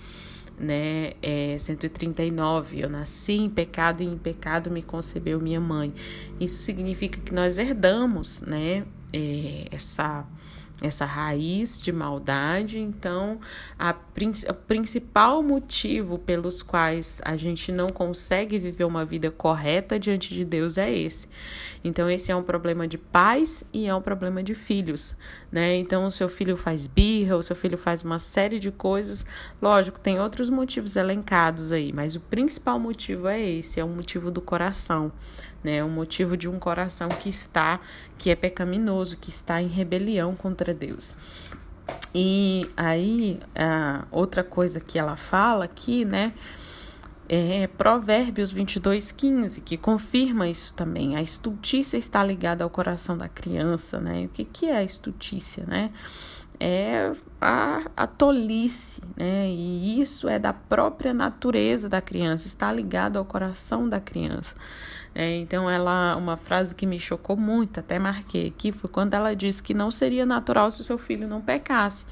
né, 0.58 1.12
é 1.22 1.56
139, 1.58 2.80
eu 2.80 2.88
nasci 2.88 3.32
em 3.32 3.50
pecado 3.50 4.02
e 4.02 4.06
em 4.06 4.16
pecado 4.16 4.70
me 4.70 4.82
concebeu 4.82 5.40
minha 5.40 5.60
mãe. 5.60 5.92
Isso 6.40 6.62
significa 6.62 7.20
que 7.20 7.34
nós 7.34 7.58
herdamos, 7.58 8.40
né, 8.40 8.84
é, 9.12 9.66
essa 9.70 10.26
essa 10.82 11.04
raiz 11.04 11.80
de 11.80 11.92
maldade. 11.92 12.78
Então, 12.78 13.38
a, 13.78 13.92
o 13.92 14.54
principal 14.54 15.42
motivo 15.42 16.18
pelos 16.18 16.62
quais 16.62 17.20
a 17.24 17.36
gente 17.36 17.72
não 17.72 17.88
consegue 17.88 18.58
viver 18.58 18.84
uma 18.84 19.04
vida 19.04 19.30
correta 19.30 19.98
diante 19.98 20.34
de 20.34 20.44
Deus 20.44 20.76
é 20.76 20.92
esse. 20.92 21.28
Então, 21.82 22.10
esse 22.10 22.30
é 22.30 22.36
um 22.36 22.42
problema 22.42 22.86
de 22.86 22.98
pais 22.98 23.64
e 23.72 23.86
é 23.86 23.94
um 23.94 24.02
problema 24.02 24.42
de 24.42 24.54
filhos, 24.54 25.14
né? 25.56 25.74
Então, 25.76 26.04
o 26.04 26.10
seu 26.10 26.28
filho 26.28 26.54
faz 26.54 26.86
birra, 26.86 27.34
o 27.34 27.42
seu 27.42 27.56
filho 27.56 27.78
faz 27.78 28.02
uma 28.02 28.18
série 28.18 28.58
de 28.58 28.70
coisas. 28.70 29.24
Lógico, 29.60 29.98
tem 29.98 30.20
outros 30.20 30.50
motivos 30.50 30.96
elencados 30.96 31.72
aí, 31.72 31.94
mas 31.94 32.14
o 32.14 32.20
principal 32.20 32.78
motivo 32.78 33.26
é 33.26 33.40
esse, 33.40 33.80
é 33.80 33.84
o 33.84 33.88
motivo 33.88 34.30
do 34.30 34.42
coração, 34.42 35.10
né? 35.64 35.82
O 35.82 35.88
motivo 35.88 36.36
de 36.36 36.46
um 36.46 36.58
coração 36.58 37.08
que 37.08 37.30
está, 37.30 37.80
que 38.18 38.28
é 38.28 38.36
pecaminoso, 38.36 39.16
que 39.16 39.30
está 39.30 39.62
em 39.62 39.66
rebelião 39.66 40.36
contra 40.36 40.74
Deus. 40.74 41.16
E 42.14 42.68
aí, 42.76 43.40
outra 44.10 44.44
coisa 44.44 44.78
que 44.78 44.98
ela 44.98 45.16
fala 45.16 45.64
aqui, 45.64 46.04
né? 46.04 46.34
É 47.28 47.66
Provérbios 47.66 48.52
22, 48.52 49.10
15, 49.10 49.60
que 49.60 49.76
confirma 49.76 50.48
isso 50.48 50.72
também. 50.74 51.16
A 51.16 51.22
estultícia 51.22 51.96
está 51.96 52.22
ligada 52.22 52.62
ao 52.62 52.70
coração 52.70 53.18
da 53.18 53.28
criança, 53.28 54.00
né? 54.00 54.26
O 54.26 54.28
que, 54.28 54.44
que 54.44 54.66
é 54.66 54.76
a 54.76 54.84
estultícia, 54.84 55.64
né? 55.66 55.90
É 56.60 57.12
a, 57.40 57.82
a 57.96 58.06
tolice, 58.06 59.02
né? 59.16 59.48
E 59.48 60.00
isso 60.00 60.28
é 60.28 60.38
da 60.38 60.52
própria 60.52 61.12
natureza 61.12 61.88
da 61.88 62.00
criança, 62.00 62.46
está 62.46 62.72
ligado 62.72 63.18
ao 63.18 63.24
coração 63.24 63.88
da 63.88 64.00
criança. 64.00 64.56
É, 65.18 65.34
então, 65.38 65.68
ela, 65.70 66.14
uma 66.14 66.36
frase 66.36 66.74
que 66.74 66.84
me 66.84 67.00
chocou 67.00 67.38
muito, 67.38 67.80
até 67.80 67.98
marquei 67.98 68.48
aqui, 68.48 68.70
foi 68.70 68.90
quando 68.90 69.14
ela 69.14 69.34
disse 69.34 69.62
que 69.62 69.72
não 69.72 69.90
seria 69.90 70.26
natural 70.26 70.70
se 70.70 70.82
o 70.82 70.84
seu 70.84 70.98
filho 70.98 71.26
não 71.26 71.40
pecasse. 71.40 72.04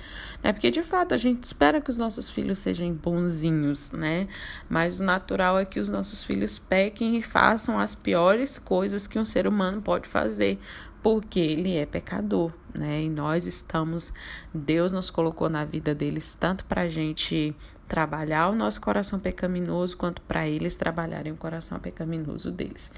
Né? 0.42 0.54
Porque, 0.54 0.70
de 0.70 0.82
fato, 0.82 1.12
a 1.12 1.18
gente 1.18 1.44
espera 1.44 1.82
que 1.82 1.90
os 1.90 1.98
nossos 1.98 2.30
filhos 2.30 2.60
sejam 2.60 2.90
bonzinhos, 2.94 3.92
né? 3.92 4.26
Mas 4.70 5.00
o 5.00 5.04
natural 5.04 5.58
é 5.58 5.66
que 5.66 5.78
os 5.78 5.90
nossos 5.90 6.24
filhos 6.24 6.58
pequem 6.58 7.18
e 7.18 7.22
façam 7.22 7.78
as 7.78 7.94
piores 7.94 8.58
coisas 8.58 9.06
que 9.06 9.18
um 9.18 9.24
ser 9.24 9.46
humano 9.46 9.82
pode 9.82 10.08
fazer, 10.08 10.58
porque 11.04 11.38
ele 11.38 11.76
é 11.76 11.84
pecador, 11.84 12.50
né? 12.74 13.02
E 13.02 13.10
nós 13.10 13.46
estamos, 13.46 14.14
Deus 14.54 14.90
nos 14.90 15.10
colocou 15.10 15.50
na 15.50 15.62
vida 15.62 15.94
deles 15.94 16.34
tanto 16.34 16.64
para 16.64 16.80
a 16.80 16.88
gente 16.88 17.54
trabalhar 17.86 18.48
o 18.48 18.54
nosso 18.54 18.80
coração 18.80 19.20
pecaminoso, 19.20 19.98
quanto 19.98 20.22
para 20.22 20.48
eles 20.48 20.76
trabalharem 20.76 21.30
o 21.30 21.36
coração 21.36 21.78
pecaminoso 21.78 22.50
deles. 22.50 22.90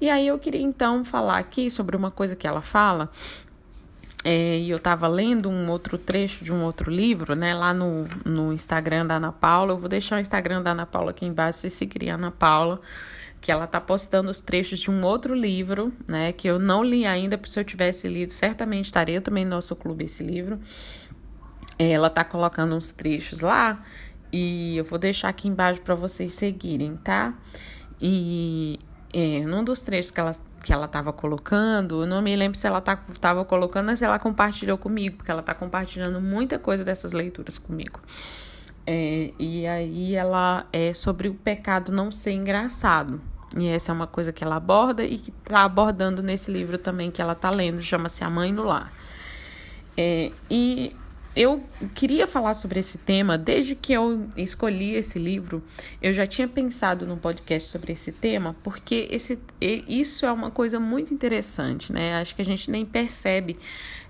E 0.00 0.10
aí 0.10 0.26
eu 0.26 0.40
queria 0.40 0.60
então 0.60 1.04
falar 1.04 1.38
aqui 1.38 1.70
sobre 1.70 1.96
uma 1.96 2.10
coisa 2.10 2.34
que 2.34 2.48
ela 2.48 2.60
fala. 2.60 3.08
É, 4.24 4.58
e 4.58 4.68
eu 4.68 4.78
estava 4.78 5.06
lendo 5.06 5.48
um 5.48 5.70
outro 5.70 5.96
trecho 5.96 6.44
de 6.44 6.52
um 6.52 6.64
outro 6.64 6.90
livro, 6.90 7.36
né, 7.36 7.54
lá 7.54 7.72
no, 7.72 8.08
no 8.24 8.52
Instagram 8.52 9.06
da 9.06 9.16
Ana 9.18 9.30
Paula. 9.30 9.72
Eu 9.72 9.78
vou 9.78 9.88
deixar 9.88 10.16
o 10.16 10.20
Instagram 10.20 10.62
da 10.62 10.72
Ana 10.72 10.86
Paula 10.86 11.12
aqui 11.12 11.24
embaixo, 11.24 11.60
se 11.60 11.70
seguir 11.70 12.10
a 12.10 12.16
Ana 12.16 12.32
Paula, 12.32 12.80
que 13.42 13.50
ela 13.50 13.66
tá 13.66 13.80
postando 13.80 14.30
os 14.30 14.40
trechos 14.40 14.78
de 14.78 14.88
um 14.88 15.04
outro 15.04 15.34
livro, 15.34 15.92
né, 16.06 16.32
que 16.32 16.48
eu 16.48 16.60
não 16.60 16.82
li 16.84 17.04
ainda, 17.04 17.36
porque 17.36 17.50
se 17.50 17.58
eu 17.58 17.64
tivesse 17.64 18.06
lido, 18.06 18.30
certamente 18.30 18.86
estaria 18.86 19.20
também 19.20 19.44
no 19.44 19.50
nosso 19.50 19.74
clube 19.74 20.04
esse 20.04 20.22
livro. 20.22 20.60
É, 21.76 21.90
ela 21.90 22.08
tá 22.08 22.24
colocando 22.24 22.76
uns 22.76 22.92
trechos 22.92 23.40
lá 23.40 23.82
e 24.32 24.76
eu 24.76 24.84
vou 24.84 24.96
deixar 24.96 25.28
aqui 25.28 25.48
embaixo 25.48 25.80
para 25.80 25.96
vocês 25.96 26.34
seguirem, 26.34 26.96
tá? 26.96 27.34
E 28.00 28.78
é, 29.12 29.40
num 29.40 29.64
dos 29.64 29.82
trechos 29.82 30.12
que 30.12 30.20
ela 30.20 30.32
que 30.62 30.72
ela 30.72 30.86
estava 30.86 31.12
colocando, 31.12 32.02
eu 32.02 32.06
não 32.06 32.22
me 32.22 32.36
lembro 32.36 32.56
se 32.56 32.68
ela 32.68 32.78
estava 32.78 33.02
tá, 33.20 33.44
colocando 33.44 33.94
se 33.96 34.04
ela 34.04 34.20
compartilhou 34.20 34.78
comigo, 34.78 35.16
porque 35.16 35.30
ela 35.32 35.40
está 35.40 35.52
compartilhando 35.52 36.20
muita 36.20 36.56
coisa 36.60 36.84
dessas 36.84 37.12
leituras 37.12 37.58
comigo. 37.58 37.98
É, 38.86 39.32
e 39.40 39.66
aí 39.66 40.14
ela 40.14 40.66
é 40.72 40.92
sobre 40.92 41.28
o 41.28 41.34
pecado 41.34 41.90
não 41.90 42.12
ser 42.12 42.32
engraçado. 42.32 43.20
E 43.56 43.68
essa 43.68 43.92
é 43.92 43.94
uma 43.94 44.06
coisa 44.06 44.32
que 44.32 44.42
ela 44.42 44.56
aborda 44.56 45.04
e 45.04 45.16
que 45.16 45.30
está 45.30 45.62
abordando 45.64 46.22
nesse 46.22 46.50
livro 46.50 46.78
também 46.78 47.10
que 47.10 47.20
ela 47.20 47.32
está 47.32 47.50
lendo, 47.50 47.82
chama-se 47.82 48.24
A 48.24 48.30
Mãe 48.30 48.52
no 48.52 48.64
Lar. 48.64 48.90
É, 49.96 50.30
e 50.50 50.94
eu 51.34 51.62
queria 51.94 52.26
falar 52.26 52.54
sobre 52.54 52.80
esse 52.80 52.98
tema 52.98 53.38
desde 53.38 53.74
que 53.74 53.92
eu 53.92 54.28
escolhi 54.36 54.94
esse 54.94 55.18
livro. 55.18 55.62
Eu 56.00 56.12
já 56.12 56.26
tinha 56.26 56.46
pensado 56.46 57.06
num 57.06 57.16
podcast 57.16 57.70
sobre 57.70 57.92
esse 57.92 58.12
tema, 58.12 58.54
porque 58.62 59.08
esse, 59.10 59.38
isso 59.60 60.26
é 60.26 60.32
uma 60.32 60.50
coisa 60.50 60.78
muito 60.78 61.14
interessante, 61.14 61.92
né? 61.92 62.16
Acho 62.16 62.36
que 62.36 62.42
a 62.42 62.44
gente 62.44 62.70
nem 62.70 62.84
percebe 62.84 63.58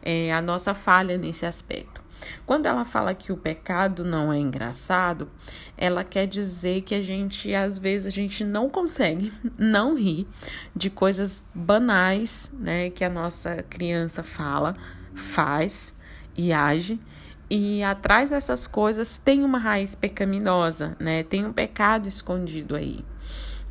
é, 0.02 0.32
a 0.32 0.42
nossa 0.42 0.74
falha 0.74 1.16
nesse 1.16 1.46
aspecto. 1.46 2.01
Quando 2.46 2.66
ela 2.66 2.84
fala 2.84 3.14
que 3.14 3.32
o 3.32 3.36
pecado 3.36 4.04
não 4.04 4.32
é 4.32 4.38
engraçado, 4.38 5.28
ela 5.76 6.04
quer 6.04 6.26
dizer 6.26 6.82
que 6.82 6.94
a 6.94 7.00
gente, 7.00 7.54
às 7.54 7.78
vezes, 7.78 8.06
a 8.06 8.10
gente 8.10 8.44
não 8.44 8.68
consegue 8.68 9.32
não 9.58 9.96
rir 9.96 10.26
de 10.74 10.90
coisas 10.90 11.44
banais, 11.54 12.50
né, 12.58 12.90
que 12.90 13.04
a 13.04 13.10
nossa 13.10 13.62
criança 13.62 14.22
fala, 14.22 14.74
faz 15.14 15.94
e 16.36 16.52
age. 16.52 16.98
E 17.50 17.82
atrás 17.82 18.30
dessas 18.30 18.66
coisas 18.66 19.18
tem 19.18 19.44
uma 19.44 19.58
raiz 19.58 19.94
pecaminosa, 19.94 20.96
né? 20.98 21.22
Tem 21.22 21.44
um 21.44 21.52
pecado 21.52 22.08
escondido 22.08 22.74
aí. 22.74 23.04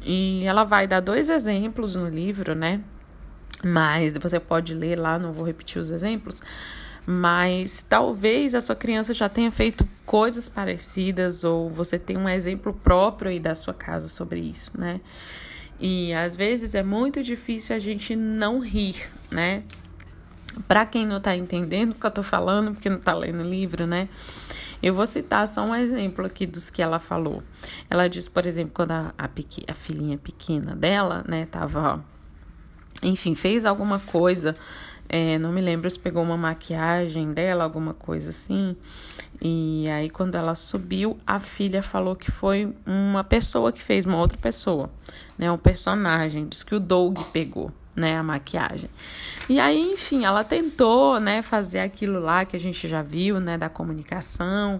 E 0.03 0.43
ela 0.43 0.63
vai 0.63 0.85
dar 0.85 0.99
dois 0.99 1.31
exemplos 1.31 1.95
no 1.95 2.07
livro, 2.07 2.53
né? 2.53 2.81
Mas 3.63 4.13
você 4.13 4.39
pode 4.39 4.73
ler 4.73 4.99
lá, 4.99 5.19
não 5.19 5.31
vou 5.31 5.45
repetir 5.45 5.81
os 5.81 5.91
exemplos, 5.91 6.41
mas 7.05 7.83
talvez 7.87 8.53
a 8.53 8.61
sua 8.61 8.75
criança 8.75 9.13
já 9.13 9.27
tenha 9.27 9.51
feito 9.51 9.87
coisas 10.05 10.47
parecidas 10.47 11.43
ou 11.43 11.69
você 11.69 11.97
tem 11.97 12.17
um 12.17 12.29
exemplo 12.29 12.73
próprio 12.73 13.31
aí 13.31 13.39
da 13.39 13.55
sua 13.55 13.73
casa 13.73 14.07
sobre 14.07 14.39
isso, 14.39 14.71
né? 14.77 15.01
E 15.79 16.13
às 16.13 16.35
vezes 16.35 16.75
é 16.75 16.83
muito 16.83 17.23
difícil 17.23 17.75
a 17.75 17.79
gente 17.79 18.15
não 18.15 18.59
rir, 18.59 18.95
né? 19.31 19.63
Para 20.67 20.85
quem 20.85 21.07
não 21.07 21.19
tá 21.19 21.35
entendendo 21.35 21.91
o 21.91 21.95
que 21.95 22.05
eu 22.05 22.11
tô 22.11 22.21
falando, 22.21 22.73
porque 22.73 22.89
não 22.89 22.99
tá 22.99 23.15
lendo 23.15 23.41
o 23.41 23.49
livro, 23.49 23.87
né? 23.87 24.07
Eu 24.83 24.93
vou 24.93 25.07
citar 25.07 25.47
só 25.47 25.63
um 25.63 25.73
exemplo 25.73 26.25
aqui 26.25 26.45
dos 26.45 26.69
que 26.69 26.81
ela 26.81 26.99
falou. 26.99 27.41
Ela 27.89 28.07
disse, 28.07 28.29
por 28.29 28.45
exemplo, 28.45 28.73
quando 28.73 28.91
a, 28.91 29.13
a, 29.17 29.29
a 29.67 29.73
filhinha 29.73 30.17
pequena 30.17 30.75
dela, 30.75 31.23
né, 31.27 31.47
tava, 31.49 32.03
enfim, 33.01 33.33
fez 33.33 33.65
alguma 33.65 33.99
coisa 33.99 34.55
é, 35.09 35.37
não 35.37 35.51
me 35.51 35.61
lembro 35.61 35.89
se 35.89 35.99
pegou 35.99 36.23
uma 36.23 36.37
maquiagem 36.37 37.31
dela, 37.31 37.63
alguma 37.63 37.93
coisa 37.93 38.29
assim. 38.29 38.75
E 39.41 39.89
aí, 39.89 40.09
quando 40.09 40.35
ela 40.35 40.53
subiu, 40.53 41.17
a 41.25 41.39
filha 41.39 41.81
falou 41.81 42.15
que 42.15 42.29
foi 42.29 42.73
uma 42.85 43.23
pessoa 43.23 43.71
que 43.71 43.81
fez, 43.81 44.05
uma 44.05 44.17
outra 44.17 44.37
pessoa, 44.37 44.89
né? 45.37 45.51
Um 45.51 45.57
personagem. 45.57 46.47
Diz 46.47 46.63
que 46.63 46.75
o 46.75 46.79
Doug 46.79 47.17
pegou, 47.33 47.71
né? 47.95 48.17
A 48.17 48.23
maquiagem. 48.23 48.89
E 49.49 49.59
aí, 49.59 49.81
enfim, 49.81 50.25
ela 50.25 50.43
tentou, 50.43 51.19
né? 51.19 51.41
Fazer 51.41 51.79
aquilo 51.79 52.19
lá 52.19 52.45
que 52.45 52.55
a 52.55 52.59
gente 52.59 52.87
já 52.87 53.01
viu, 53.01 53.39
né? 53.39 53.57
Da 53.57 53.67
comunicação, 53.67 54.79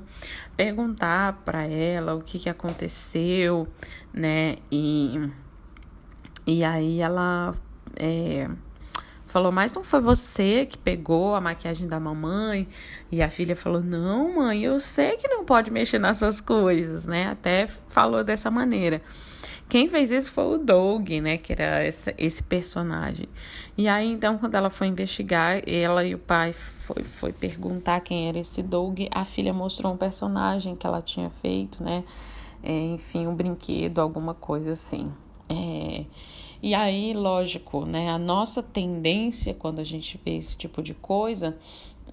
perguntar 0.56 1.42
para 1.44 1.64
ela 1.64 2.14
o 2.14 2.22
que, 2.22 2.38
que 2.38 2.50
aconteceu, 2.50 3.68
né? 4.14 4.58
E, 4.72 5.28
e 6.46 6.64
aí 6.64 7.02
ela. 7.02 7.56
É, 8.00 8.48
falou, 9.32 9.52
mas 9.52 9.74
não 9.74 9.84
foi 9.84 10.00
você 10.00 10.66
que 10.66 10.78
pegou 10.78 11.34
a 11.34 11.42
maquiagem 11.42 11.88
da 11.88 12.00
mamãe? 12.00 12.68
E 13.12 13.22
a 13.22 13.30
filha 13.30 13.56
falou, 13.56 13.82
não, 13.82 14.36
mãe, 14.36 14.64
eu 14.64 14.80
sei 14.80 15.18
que 15.18 15.28
não 15.28 15.46
pode 15.46 15.72
mexer 15.72 16.00
nas 16.00 16.18
suas 16.18 16.42
coisas, 16.42 17.06
né? 17.06 17.28
Até 17.28 17.68
falou 17.90 18.24
dessa 18.24 18.52
maneira. 18.52 19.02
Quem 19.72 19.88
fez 19.88 20.12
isso 20.12 20.32
foi 20.34 20.56
o 20.56 20.58
Doug, 20.58 21.10
né? 21.24 21.38
Que 21.38 21.54
era 21.54 21.88
esse, 21.88 22.14
esse 22.18 22.44
personagem. 22.44 23.30
E 23.78 23.88
aí, 23.88 24.12
então, 24.12 24.38
quando 24.38 24.56
ela 24.56 24.70
foi 24.70 24.88
investigar, 24.88 25.62
ela 25.66 26.04
e 26.04 26.14
o 26.14 26.20
pai 26.20 26.52
foi, 26.52 27.04
foi 27.04 27.32
perguntar 27.32 28.02
quem 28.02 28.28
era 28.28 28.38
esse 28.38 28.62
Doug. 28.62 29.00
A 29.10 29.24
filha 29.24 29.54
mostrou 29.54 29.94
um 29.94 29.98
personagem 29.98 30.76
que 30.76 30.86
ela 30.86 31.02
tinha 31.02 31.30
feito, 31.30 31.82
né? 31.82 32.04
É, 32.62 32.72
enfim, 32.72 33.28
um 33.28 33.34
brinquedo, 33.34 34.00
alguma 34.00 34.34
coisa 34.34 34.74
assim. 34.74 35.10
É, 35.48 36.04
e 36.62 36.74
aí, 36.74 37.14
lógico, 37.14 37.86
né, 37.86 38.10
a 38.10 38.18
nossa 38.18 38.62
tendência 38.62 39.54
quando 39.54 39.80
a 39.80 39.84
gente 39.84 40.20
vê 40.24 40.38
esse 40.38 40.58
tipo 40.58 40.82
de 40.84 40.94
coisa 40.94 41.58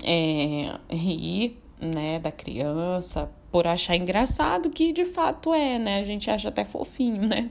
é 0.02 0.78
rir, 0.90 1.58
né, 1.80 2.18
da 2.18 2.32
criança 2.32 3.30
por 3.50 3.66
achar 3.66 3.96
engraçado, 3.96 4.70
que 4.70 4.92
de 4.92 5.04
fato 5.04 5.54
é, 5.54 5.78
né? 5.78 6.00
A 6.00 6.04
gente 6.04 6.30
acha 6.30 6.48
até 6.48 6.64
fofinho, 6.64 7.26
né? 7.26 7.50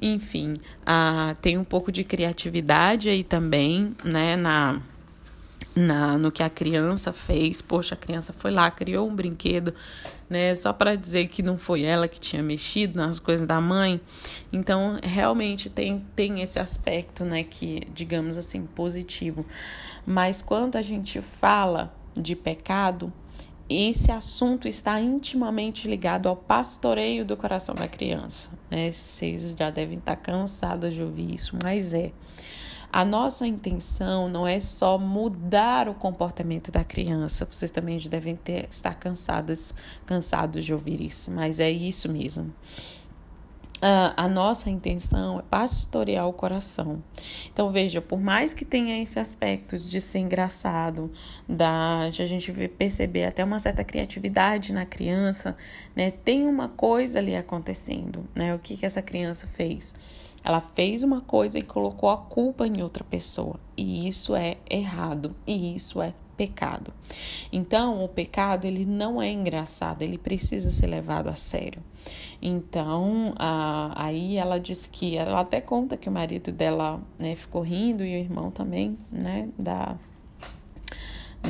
Enfim, 0.00 0.54
ah, 0.84 1.34
tem 1.40 1.56
um 1.56 1.64
pouco 1.64 1.90
de 1.90 2.04
criatividade 2.04 3.08
aí 3.08 3.24
também, 3.24 3.94
né, 4.04 4.36
na 4.36 4.80
na, 5.74 6.18
no 6.18 6.30
que 6.30 6.42
a 6.42 6.50
criança 6.50 7.12
fez. 7.12 7.62
Poxa, 7.62 7.94
a 7.94 7.98
criança 7.98 8.32
foi 8.32 8.50
lá, 8.50 8.70
criou 8.70 9.08
um 9.08 9.14
brinquedo, 9.14 9.74
né? 10.28 10.54
Só 10.54 10.72
para 10.72 10.96
dizer 10.96 11.28
que 11.28 11.42
não 11.42 11.58
foi 11.58 11.82
ela 11.82 12.08
que 12.08 12.20
tinha 12.20 12.42
mexido 12.42 12.98
nas 12.98 13.18
coisas 13.18 13.46
da 13.46 13.60
mãe. 13.60 14.00
Então, 14.52 14.98
realmente 15.02 15.70
tem, 15.70 16.04
tem 16.14 16.40
esse 16.40 16.58
aspecto, 16.58 17.24
né? 17.24 17.42
Que, 17.44 17.86
digamos 17.94 18.38
assim, 18.38 18.66
positivo. 18.66 19.46
Mas 20.06 20.42
quando 20.42 20.76
a 20.76 20.82
gente 20.82 21.20
fala 21.20 21.94
de 22.14 22.36
pecado, 22.36 23.12
esse 23.68 24.12
assunto 24.12 24.68
está 24.68 25.00
intimamente 25.00 25.88
ligado 25.88 26.28
ao 26.28 26.36
pastoreio 26.36 27.24
do 27.24 27.36
coração 27.36 27.74
da 27.74 27.88
criança. 27.88 28.50
Né? 28.70 28.90
Vocês 28.90 29.54
já 29.58 29.70
devem 29.70 29.98
estar 29.98 30.16
cansados 30.16 30.94
de 30.94 31.02
ouvir 31.02 31.34
isso, 31.34 31.56
mas 31.62 31.94
é. 31.94 32.12
A 32.92 33.06
nossa 33.06 33.46
intenção 33.46 34.28
não 34.28 34.46
é 34.46 34.60
só 34.60 34.98
mudar 34.98 35.88
o 35.88 35.94
comportamento 35.94 36.70
da 36.70 36.84
criança. 36.84 37.48
Vocês 37.50 37.70
também 37.70 37.98
devem 37.98 38.36
ter, 38.36 38.68
estar 38.68 38.94
cansadas, 38.94 39.74
cansados 40.04 40.62
de 40.62 40.74
ouvir 40.74 41.00
isso, 41.00 41.30
mas 41.30 41.58
é 41.58 41.70
isso 41.70 42.12
mesmo. 42.12 42.52
Uh, 43.78 44.14
a 44.16 44.28
nossa 44.28 44.70
intenção 44.70 45.40
é 45.40 45.42
pastorear 45.42 46.28
o 46.28 46.32
coração. 46.32 47.02
Então, 47.50 47.72
veja, 47.72 48.00
por 48.00 48.20
mais 48.20 48.54
que 48.54 48.64
tenha 48.64 49.02
esse 49.02 49.18
aspecto 49.18 49.76
de 49.76 50.00
ser 50.00 50.20
engraçado, 50.20 51.10
da, 51.48 52.08
de 52.10 52.22
a 52.22 52.26
gente 52.26 52.52
perceber 52.68 53.24
até 53.24 53.42
uma 53.42 53.58
certa 53.58 53.82
criatividade 53.82 54.72
na 54.72 54.86
criança, 54.86 55.56
né? 55.96 56.12
Tem 56.12 56.46
uma 56.46 56.68
coisa 56.68 57.18
ali 57.18 57.34
acontecendo, 57.34 58.24
né? 58.34 58.54
O 58.54 58.58
que, 58.58 58.76
que 58.76 58.86
essa 58.86 59.02
criança 59.02 59.48
fez? 59.48 59.94
Ela 60.44 60.60
fez 60.60 61.02
uma 61.02 61.20
coisa 61.20 61.58
e 61.58 61.62
colocou 61.62 62.10
a 62.10 62.16
culpa 62.16 62.66
em 62.66 62.82
outra 62.82 63.04
pessoa. 63.04 63.58
E 63.76 64.08
isso 64.08 64.34
é 64.34 64.56
errado. 64.68 65.34
E 65.46 65.74
isso 65.74 66.00
é 66.02 66.14
pecado. 66.36 66.92
Então, 67.52 68.04
o 68.04 68.08
pecado 68.08 68.64
ele 68.64 68.84
não 68.84 69.22
é 69.22 69.30
engraçado, 69.30 70.02
ele 70.02 70.18
precisa 70.18 70.70
ser 70.70 70.86
levado 70.88 71.28
a 71.28 71.34
sério. 71.34 71.82
Então, 72.40 73.32
a, 73.38 73.92
aí 73.94 74.36
ela 74.36 74.58
diz 74.58 74.86
que 74.86 75.16
ela 75.16 75.40
até 75.40 75.60
conta 75.60 75.96
que 75.96 76.08
o 76.08 76.12
marido 76.12 76.50
dela 76.50 77.00
né, 77.18 77.36
ficou 77.36 77.62
rindo 77.62 78.04
e 78.04 78.16
o 78.16 78.18
irmão 78.18 78.50
também, 78.50 78.98
né, 79.10 79.48
da 79.58 79.96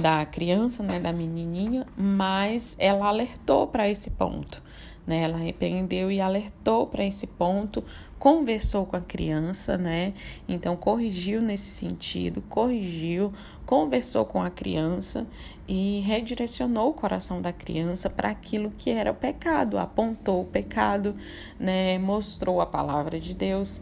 da 0.00 0.24
criança, 0.24 0.83
né, 0.83 0.98
da 0.98 1.12
menininha, 1.12 1.87
mas 1.94 2.74
ela 2.78 3.09
alertou 3.09 3.66
para 3.66 3.90
esse 3.90 4.11
ponto. 4.11 4.62
Né? 5.07 5.23
Ela 5.23 5.38
repreendeu 5.38 6.11
e 6.11 6.21
alertou 6.21 6.87
para 6.87 7.05
esse 7.05 7.27
ponto, 7.27 7.83
conversou 8.19 8.87
com 8.87 8.95
a 8.95 9.01
criança, 9.01 9.77
né? 9.77 10.15
Então 10.49 10.77
corrigiu 10.77 11.43
nesse 11.43 11.73
sentido, 11.73 12.41
corrigiu, 12.43 13.33
conversou 13.67 14.25
com 14.25 14.41
a 14.41 14.49
criança 14.49 15.27
e 15.67 16.01
redirecionou 16.07 16.91
o 16.91 16.95
coração 16.95 17.43
da 17.43 17.53
criança 17.53 18.09
para 18.09 18.31
aquilo 18.31 18.71
que 18.71 18.91
era 18.91 19.11
o 19.11 19.15
pecado, 19.15 19.77
apontou 19.77 20.43
o 20.43 20.47
pecado, 20.47 21.17
né? 21.59 21.99
Mostrou 21.99 22.61
a 22.61 22.67
palavra 22.67 23.19
de 23.19 23.35
Deus 23.35 23.81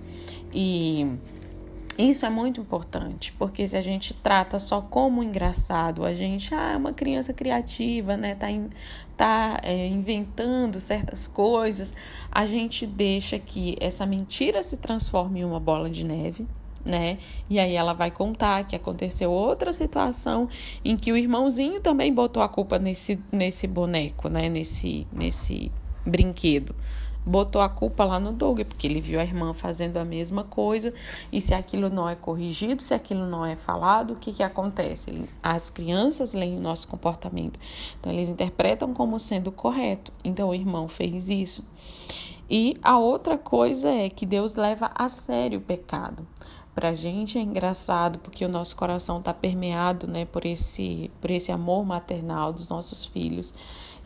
e 0.54 1.06
isso 2.00 2.24
é 2.24 2.30
muito 2.30 2.60
importante, 2.60 3.32
porque 3.32 3.66
se 3.66 3.76
a 3.76 3.80
gente 3.80 4.14
trata 4.14 4.58
só 4.58 4.80
como 4.80 5.22
engraçado, 5.22 6.04
a 6.04 6.14
gente 6.14 6.54
ah, 6.54 6.72
é 6.72 6.76
uma 6.76 6.92
criança 6.92 7.32
criativa, 7.32 8.16
né? 8.16 8.34
Tá, 8.34 8.50
in, 8.50 8.68
tá 9.16 9.60
é, 9.62 9.86
inventando 9.86 10.80
certas 10.80 11.26
coisas, 11.26 11.94
a 12.30 12.46
gente 12.46 12.86
deixa 12.86 13.38
que 13.38 13.76
essa 13.80 14.06
mentira 14.06 14.62
se 14.62 14.76
transforme 14.76 15.40
em 15.40 15.44
uma 15.44 15.60
bola 15.60 15.90
de 15.90 16.04
neve, 16.04 16.46
né? 16.84 17.18
E 17.48 17.58
aí 17.58 17.74
ela 17.74 17.92
vai 17.92 18.10
contar 18.10 18.64
que 18.64 18.74
aconteceu 18.74 19.30
outra 19.30 19.72
situação 19.72 20.48
em 20.84 20.96
que 20.96 21.12
o 21.12 21.16
irmãozinho 21.16 21.80
também 21.80 22.12
botou 22.14 22.42
a 22.42 22.48
culpa 22.48 22.78
nesse, 22.78 23.18
nesse 23.30 23.66
boneco, 23.66 24.28
né? 24.28 24.48
Nesse, 24.48 25.06
nesse 25.12 25.70
brinquedo 26.06 26.74
botou 27.24 27.61
a 27.61 27.68
culpa 27.68 28.04
lá 28.04 28.18
no 28.18 28.33
Doug, 28.33 28.61
porque 28.61 28.87
ele 28.87 29.00
viu 29.00 29.20
a 29.20 29.22
irmã 29.22 29.52
fazendo 29.52 29.98
a 29.98 30.04
mesma 30.04 30.44
coisa, 30.44 30.92
e 31.33 31.40
se 31.40 31.54
aquilo 31.54 31.88
não 31.88 32.09
é 32.09 32.14
corrigido, 32.14 32.83
se 32.83 32.94
aquilo 32.94 33.26
não 33.26 33.44
é 33.44 33.56
falado, 33.56 34.12
o 34.12 34.16
que, 34.16 34.33
que 34.33 34.42
acontece? 34.42 35.28
As 35.42 35.70
crianças 35.70 36.35
leem 36.35 36.56
o 36.56 36.61
nosso 36.61 36.88
comportamento, 36.88 37.59
então 37.98 38.11
eles 38.12 38.28
interpretam 38.28 38.94
como 38.94 39.18
sendo 39.18 39.52
correto. 39.52 40.12
Então 40.24 40.48
o 40.48 40.54
irmão 40.54 40.88
fez 40.88 41.28
isso. 41.28 41.64
E 42.48 42.76
a 42.83 42.98
outra 42.98 43.38
coisa 43.38 43.88
é 43.88 44.11
que 44.11 44.26
Deus 44.26 44.56
leva 44.56 44.90
a 44.94 45.09
sério 45.09 45.59
o 45.59 45.62
pecado. 45.62 46.26
pra 46.74 46.94
gente 46.94 47.37
é 47.37 47.42
engraçado 47.42 48.18
porque 48.20 48.44
o 48.44 48.48
nosso 48.48 48.74
coração 48.74 49.20
tá 49.20 49.35
permeado, 49.35 50.06
né, 50.06 50.24
por 50.24 50.46
esse, 50.46 51.11
por 51.20 51.30
esse 51.30 51.52
amor 51.52 51.85
maternal 51.85 52.52
dos 52.52 52.68
nossos 52.68 53.04
filhos 53.04 53.52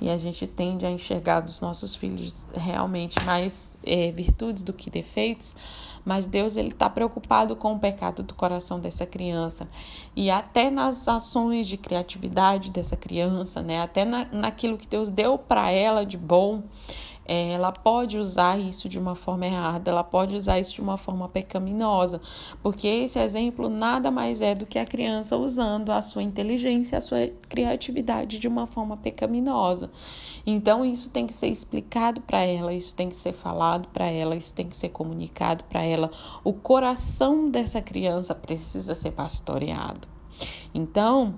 e 0.05 0.11
a 0.11 0.19
gente 0.19 0.47
tende 0.47 0.85
a 0.85 0.91
enxergar 0.91 1.41
dos 1.41 1.63
nossos 1.63 1.95
filhos 1.95 2.47
realmente 2.53 3.19
mais 3.25 3.71
é, 3.83 4.13
virtudes 4.13 4.63
do 4.63 4.71
que 4.71 4.91
defeitos, 4.91 5.57
mas 6.05 6.27
Deus 6.27 6.59
ele 6.59 6.69
está 6.69 6.91
preocupado 6.91 7.57
com 7.57 7.73
o 7.73 7.79
pecado 7.79 8.23
do 8.23 8.35
coração 8.35 8.79
dessa 8.79 9.07
criança. 9.07 9.67
E 10.15 10.31
até 10.31 10.71
nas 10.71 11.09
ações 11.09 11.67
de 11.67 11.79
criatividade 11.79 12.71
dessa 12.71 12.99
criança, 12.99 13.63
né? 13.63 13.81
Até 13.81 14.05
na, 14.05 14.27
naquilo 14.31 14.77
que 14.77 14.87
Deus 14.87 15.09
deu 15.09 15.39
para 15.39 15.71
ela 15.71 16.05
de 16.05 16.19
bom, 16.19 16.63
ela 17.27 17.73
pode 17.73 18.19
usar 18.19 18.59
isso 18.59 18.89
de 18.89 18.99
uma 18.99 19.15
forma 19.15 19.47
errada, 19.47 19.91
ela 19.91 20.05
pode 20.05 20.37
usar 20.37 20.59
isso 20.59 20.75
de 20.75 20.81
uma 20.81 20.97
forma 20.97 21.29
pecaminosa, 21.29 22.21
porque 22.63 22.87
esse 22.87 23.19
exemplo 23.19 23.69
nada 23.69 24.11
mais 24.11 24.41
é 24.41 24.55
do 24.55 24.67
que 24.67 24.79
a 24.79 24.85
criança 24.85 25.37
usando 25.37 25.91
a 25.91 26.03
sua 26.03 26.23
inteligência, 26.23 26.99
a 26.99 27.01
sua 27.01 27.29
criatividade 27.49 28.39
de 28.39 28.49
uma 28.49 28.67
forma 28.67 28.97
pecaminosa. 28.97 29.91
Então, 30.47 30.85
isso 30.85 31.11
tem 31.11 31.27
que 31.27 31.33
ser 31.33 31.49
explicado 31.49 32.21
para 32.21 32.43
ela, 32.43 32.73
isso 32.73 32.95
tem 32.95 33.09
que 33.09 33.17
ser 33.17 33.33
falado 33.33 33.89
para 33.89 34.07
ela, 34.07 34.37
isso 34.37 34.55
tem 34.55 34.69
que 34.69 34.77
ser 34.77 34.91
comunicado 34.91 35.65
para 35.65 35.83
ela. 35.83 36.11
O 36.43 36.53
coração 36.53 37.49
dessa 37.49 37.81
criança 37.81 38.35
precisa 38.35 38.95
ser 38.95 39.13
pastoreado. 39.13 40.07
Então, 40.75 41.35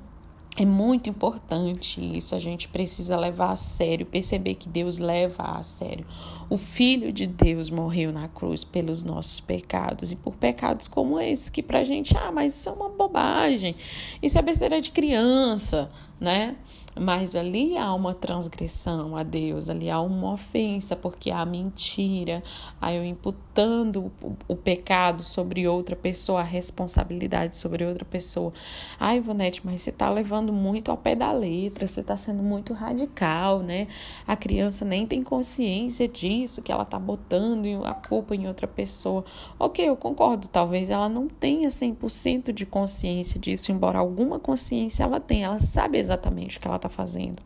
é 0.56 0.64
muito 0.64 1.10
importante 1.10 2.00
isso, 2.16 2.34
a 2.34 2.38
gente 2.38 2.66
precisa 2.68 3.16
levar 3.16 3.50
a 3.50 3.56
sério, 3.56 4.06
perceber 4.06 4.54
que 4.54 4.68
Deus 4.68 4.98
leva 4.98 5.42
a 5.42 5.62
sério. 5.62 6.06
O 6.48 6.56
Filho 6.56 7.12
de 7.12 7.26
Deus 7.26 7.68
morreu 7.68 8.10
na 8.10 8.26
cruz 8.26 8.64
pelos 8.64 9.04
nossos 9.04 9.38
pecados 9.38 10.12
e 10.12 10.16
por 10.16 10.34
pecados 10.34 10.88
como 10.88 11.20
esse, 11.20 11.52
que 11.52 11.62
pra 11.62 11.84
gente, 11.84 12.16
ah, 12.16 12.32
mas 12.32 12.54
isso 12.54 12.70
é 12.70 12.72
uma 12.72 12.88
bobagem, 12.88 13.76
isso 14.22 14.38
é 14.38 14.42
besteira 14.42 14.80
de 14.80 14.90
criança, 14.92 15.90
né? 16.18 16.56
Mas 16.98 17.36
ali 17.36 17.76
há 17.76 17.92
uma 17.92 18.14
transgressão 18.14 19.16
a 19.16 19.22
Deus, 19.22 19.68
ali 19.68 19.90
há 19.90 20.00
uma 20.00 20.32
ofensa, 20.32 20.96
porque 20.96 21.30
há 21.30 21.44
mentira, 21.44 22.42
há 22.80 22.92
eu 22.92 23.04
imputando 23.04 24.10
o, 24.22 24.36
o 24.48 24.56
pecado 24.56 25.22
sobre 25.22 25.68
outra 25.68 25.94
pessoa, 25.94 26.40
a 26.40 26.44
responsabilidade 26.44 27.54
sobre 27.54 27.84
outra 27.84 28.04
pessoa. 28.04 28.50
Ai, 28.98 29.18
Ivonete, 29.18 29.60
mas 29.62 29.82
você 29.82 29.90
está 29.90 30.08
levando 30.08 30.54
muito 30.54 30.90
ao 30.90 30.96
pé 30.96 31.14
da 31.14 31.30
letra, 31.32 31.86
você 31.86 32.00
está 32.00 32.16
sendo 32.16 32.42
muito 32.42 32.72
radical, 32.72 33.60
né? 33.60 33.88
A 34.26 34.34
criança 34.34 34.82
nem 34.82 35.06
tem 35.06 35.22
consciência 35.22 36.08
disso, 36.08 36.62
que 36.62 36.72
ela 36.72 36.82
está 36.82 36.98
botando 36.98 37.84
a 37.84 37.92
culpa 37.92 38.34
em 38.34 38.48
outra 38.48 38.66
pessoa. 38.66 39.22
Ok, 39.58 39.86
eu 39.86 39.96
concordo, 39.96 40.48
talvez 40.48 40.88
ela 40.88 41.10
não 41.10 41.28
tenha 41.28 41.68
100% 41.68 42.52
de 42.52 42.64
consciência 42.64 43.38
disso, 43.38 43.70
embora 43.70 43.98
alguma 43.98 44.38
consciência 44.38 45.04
ela 45.04 45.20
tenha, 45.20 45.46
ela 45.46 45.60
sabe 45.60 45.98
exatamente 45.98 46.56
o 46.56 46.60
que 46.60 46.66
ela 46.66 46.76
está 46.76 46.85
está 46.86 46.88
fazendo. 46.88 47.42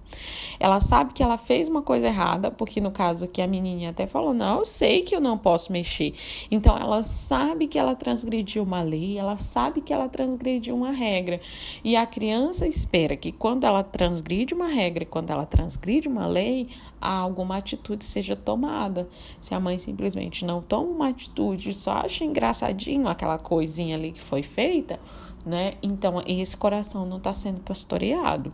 Ela 0.59 0.79
sabe 0.81 1.12
que 1.12 1.22
ela 1.22 1.38
fez 1.38 1.68
uma 1.68 1.83
coisa 1.83 2.07
errada, 2.07 2.50
porque 2.50 2.81
no 2.81 2.90
caso 2.90 3.26
que 3.26 3.40
a 3.40 3.46
menininha 3.46 3.90
até 3.90 4.07
falou: 4.07 4.35
"Não, 4.35 4.59
eu 4.59 4.64
sei 4.64 5.03
que 5.03 5.14
eu 5.14 5.20
não 5.20 5.38
posso 5.38 5.72
mexer". 5.72 6.14
Então 6.50 6.76
ela 6.76 7.03
sabe 7.03 7.66
que 7.66 7.79
ela 7.79 7.94
transgrediu 7.94 8.62
uma 8.62 8.83
lei, 8.83 9.18
ela 9.18 9.37
sabe 9.37 9.81
que 9.81 9.92
ela 9.92 10.09
transgrediu 10.09 10.76
uma 10.76 10.90
regra. 10.90 11.40
E 11.83 11.96
a 11.96 12.07
criança 12.07 12.66
espera 12.66 13.16
que 13.16 13.33
quando 13.33 13.64
ela 13.64 13.83
transgride 13.83 14.55
uma 14.55 14.68
regra, 14.68 15.05
quando 15.05 15.31
ela 15.31 15.46
transgride 15.46 16.09
uma 16.09 16.26
lei, 16.26 16.68
alguma 17.00 17.57
atitude 17.57 18.05
seja 18.05 18.37
tomada. 18.37 19.09
Se 19.40 19.55
a 19.55 19.61
mãe 19.61 19.79
simplesmente 19.79 20.44
não 20.44 20.61
toma 20.61 20.90
uma 20.90 21.09
atitude, 21.09 21.72
só 21.72 21.92
acha 21.92 22.24
engraçadinho 22.24 23.09
aquela 23.09 23.38
coisinha 23.38 23.96
ali 23.96 24.12
que 24.12 24.20
foi 24.20 24.42
feita, 24.42 25.00
né? 25.44 25.74
Então 25.83 26.22
esse 26.26 26.57
coração 26.57 27.07
não 27.07 27.16
está 27.16 27.33
sendo 27.33 27.61
pastoreado. 27.61 28.53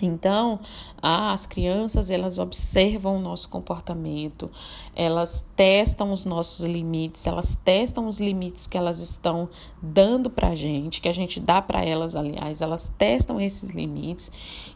Então, 0.00 0.60
as 1.00 1.46
crianças 1.46 2.10
elas 2.10 2.38
observam 2.38 3.16
o 3.16 3.20
nosso 3.20 3.48
comportamento, 3.48 4.50
elas 4.94 5.48
testam 5.56 6.12
os 6.12 6.24
nossos 6.24 6.64
limites, 6.64 7.26
elas 7.26 7.56
testam 7.64 8.06
os 8.06 8.20
limites 8.20 8.66
que 8.66 8.76
elas 8.76 9.00
estão 9.00 9.48
dando 9.80 10.28
para 10.28 10.48
a 10.48 10.54
gente, 10.54 11.00
que 11.00 11.08
a 11.08 11.14
gente 11.14 11.40
dá 11.40 11.62
para 11.62 11.84
elas, 11.84 12.14
aliás, 12.14 12.60
elas 12.60 12.92
testam 12.98 13.40
esses 13.40 13.70
limites 13.70 14.30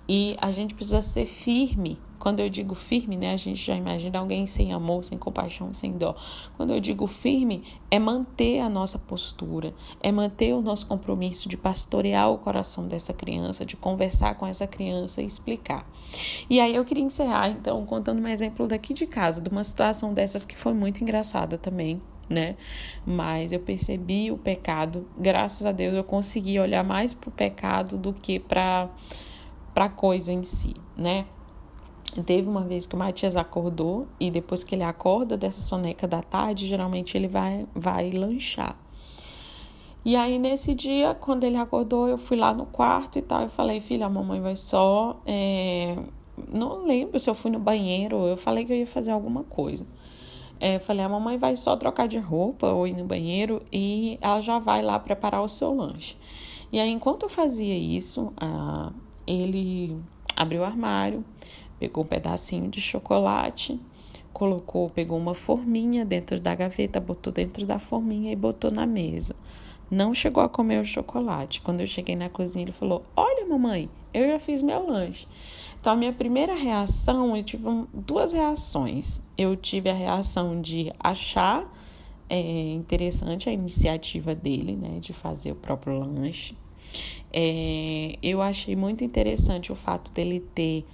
e 0.09 0.37
a 0.41 0.51
gente 0.53 0.75
precisa 0.75 1.03
ser 1.03 1.27
firme 1.27 1.99
quando 2.21 2.41
eu 2.41 2.51
digo 2.51 2.75
firme, 2.75 3.17
né, 3.17 3.33
a 3.33 3.37
gente 3.37 3.61
já 3.61 3.75
imagina 3.75 4.19
alguém 4.19 4.47
sem 4.47 4.73
amor, 4.73 5.03
sem 5.03 5.19
compaixão, 5.19 5.73
sem 5.73 5.93
dó. 5.93 6.15
Quando 6.57 6.75
eu 6.75 6.79
digo 6.79 7.07
firme, 7.07 7.65
é 7.91 7.99
manter 7.99 8.61
a 8.61 8.69
nossa 8.69 8.99
postura, 8.99 9.75
é 10.03 10.13
manter 10.13 10.53
o 10.53 10.61
nosso 10.61 10.87
compromisso 10.87 11.49
de 11.49 11.57
pastorear 11.57 12.31
o 12.31 12.39
coração 12.39 12.87
dessa 12.87 13.15
criança, 13.15 13.65
de 13.65 13.77
conversar 13.77 14.35
com 14.35 14.47
essa 14.47 14.67
criança 14.67 15.23
e 15.23 15.27
explicar. 15.27 15.91
E 16.49 16.61
aí 16.61 16.75
eu 16.77 16.85
queria 16.85 17.03
encerrar, 17.03 17.49
então, 17.49 17.85
contando 17.87 18.21
um 18.21 18.29
exemplo 18.29 18.69
daqui 18.69 18.93
de 18.93 19.07
casa, 19.07 19.41
de 19.41 19.49
uma 19.49 19.65
situação 19.65 20.13
dessas 20.13 20.45
que 20.45 20.57
foi 20.57 20.75
muito 20.75 21.03
engraçada 21.03 21.57
também 21.57 22.01
né? 22.31 22.55
Mas 23.05 23.53
eu 23.53 23.59
percebi 23.59 24.31
o 24.31 24.39
pecado, 24.39 25.05
graças 25.19 25.67
a 25.67 25.73
Deus 25.73 25.95
eu 25.95 26.05
consegui 26.05 26.61
olhar 26.61 26.85
mais 26.85 27.13
para 27.13 27.29
o 27.29 27.33
pecado 27.33 27.99
do 27.99 28.13
que 28.13 28.39
para 28.39 28.89
a 29.75 29.89
coisa 29.89 30.33
em 30.33 30.45
si, 30.45 30.75
né? 30.97 31.27
Teve 32.27 32.49
uma 32.49 32.63
vez 32.63 32.87
que 32.87 32.95
o 32.95 32.99
Matias 32.99 33.37
acordou 33.37 34.09
e 34.19 34.31
depois 34.31 34.65
que 34.65 34.75
ele 34.75 34.83
acorda 34.83 35.37
dessa 35.37 35.61
soneca 35.61 36.09
da 36.09 36.23
tarde, 36.23 36.67
geralmente 36.67 37.17
ele 37.17 37.29
vai, 37.29 37.67
vai 37.75 38.11
lanchar. 38.11 38.77
E 40.05 40.17
aí, 40.17 40.39
nesse 40.39 40.75
dia, 40.75 41.15
quando 41.15 41.45
ele 41.45 41.57
acordou, 41.57 42.09
eu 42.09 42.17
fui 42.17 42.37
lá 42.37 42.55
no 42.55 42.67
quarto 42.67 43.19
e 43.19 43.23
tal. 43.23 43.43
Eu 43.43 43.49
falei, 43.51 43.81
filha, 43.81 44.07
a 44.07 44.11
mamãe 44.11 44.41
vai 44.41 44.57
só. 44.57 45.21
É... 45.27 45.97
Não 46.53 46.87
lembro 46.87 47.21
se 47.21 47.29
eu 47.29 47.35
fui 47.35 47.51
no 47.51 47.59
banheiro. 47.59 48.27
Eu 48.27 48.37
falei 48.37 48.65
que 48.65 48.73
eu 48.73 48.77
ia 48.77 48.87
fazer 48.87 49.11
alguma 49.11 49.45
coisa. 49.45 49.87
É, 50.59 50.79
falei, 50.79 51.05
a 51.05 51.09
mamãe 51.09 51.39
vai 51.39 51.57
só 51.57 51.77
trocar 51.77 52.07
de 52.09 52.19
roupa 52.19 52.67
ou 52.69 52.87
ir 52.87 52.95
no 52.95 53.05
banheiro 53.05 53.63
e 53.73 54.19
ela 54.21 54.43
já 54.43 54.59
vai 54.59 54.83
lá 54.83 54.99
preparar 54.99 55.43
o 55.43 55.49
seu 55.49 55.75
lanche. 55.75 56.17
E 56.73 56.79
aí, 56.79 56.91
enquanto 56.91 57.25
eu 57.25 57.29
fazia 57.29 57.77
isso, 57.77 58.33
ah, 58.37 58.93
ele 59.27 59.97
abriu 60.37 60.61
o 60.61 60.65
armário, 60.65 61.25
Pegou 61.81 62.05
um 62.05 62.07
pedacinho 62.07 62.69
de 62.69 62.81
chocolate, 62.81 63.81
colocou, 64.33 64.89
pegou 64.91 65.19
uma 65.19 65.35
forminha 65.35 66.05
dentro 66.05 66.39
da 66.39 66.55
gaveta, 66.55 67.01
botou 67.01 67.33
dentro 67.33 67.67
da 67.67 67.79
forminha 67.79 68.31
e 68.31 68.37
botou 68.37 68.71
na 68.71 68.87
mesa. 68.87 69.35
Não 69.91 70.15
chegou 70.15 70.41
a 70.43 70.49
comer 70.49 70.81
o 70.81 70.85
chocolate. 70.85 71.61
Quando 71.63 71.81
eu 71.81 71.87
cheguei 71.87 72.15
na 72.15 72.29
cozinha, 72.29 72.65
ele 72.65 72.71
falou: 72.71 73.03
Olha, 73.17 73.45
mamãe, 73.45 73.91
eu 74.15 74.29
já 74.29 74.39
fiz 74.39 74.63
meu 74.63 74.87
lanche. 74.87 75.27
Então, 75.81 75.95
a 75.95 75.97
minha 75.97 76.13
primeira 76.13 76.55
reação, 76.55 77.37
eu 77.37 77.43
tive 77.43 77.65
duas 77.93 78.33
reações. 78.33 79.21
Eu 79.37 79.57
tive 79.57 79.91
a 79.91 79.95
reação 79.95 80.61
de 80.61 80.93
achar 81.01 81.67
é, 82.29 82.73
interessante 82.73 83.49
a 83.49 83.53
iniciativa 83.53 84.33
dele, 84.33 84.77
né, 84.77 84.99
de 85.01 85.13
fazer 85.13 85.51
o 85.51 85.57
próprio 85.57 85.99
lanche. 85.99 86.57
É, 87.33 88.17
eu 88.23 88.41
achei 88.41 88.77
muito 88.77 89.03
interessante 89.03 89.73
o 89.73 89.75
fato 89.75 90.13
dele 90.13 90.41
ter 90.55 90.85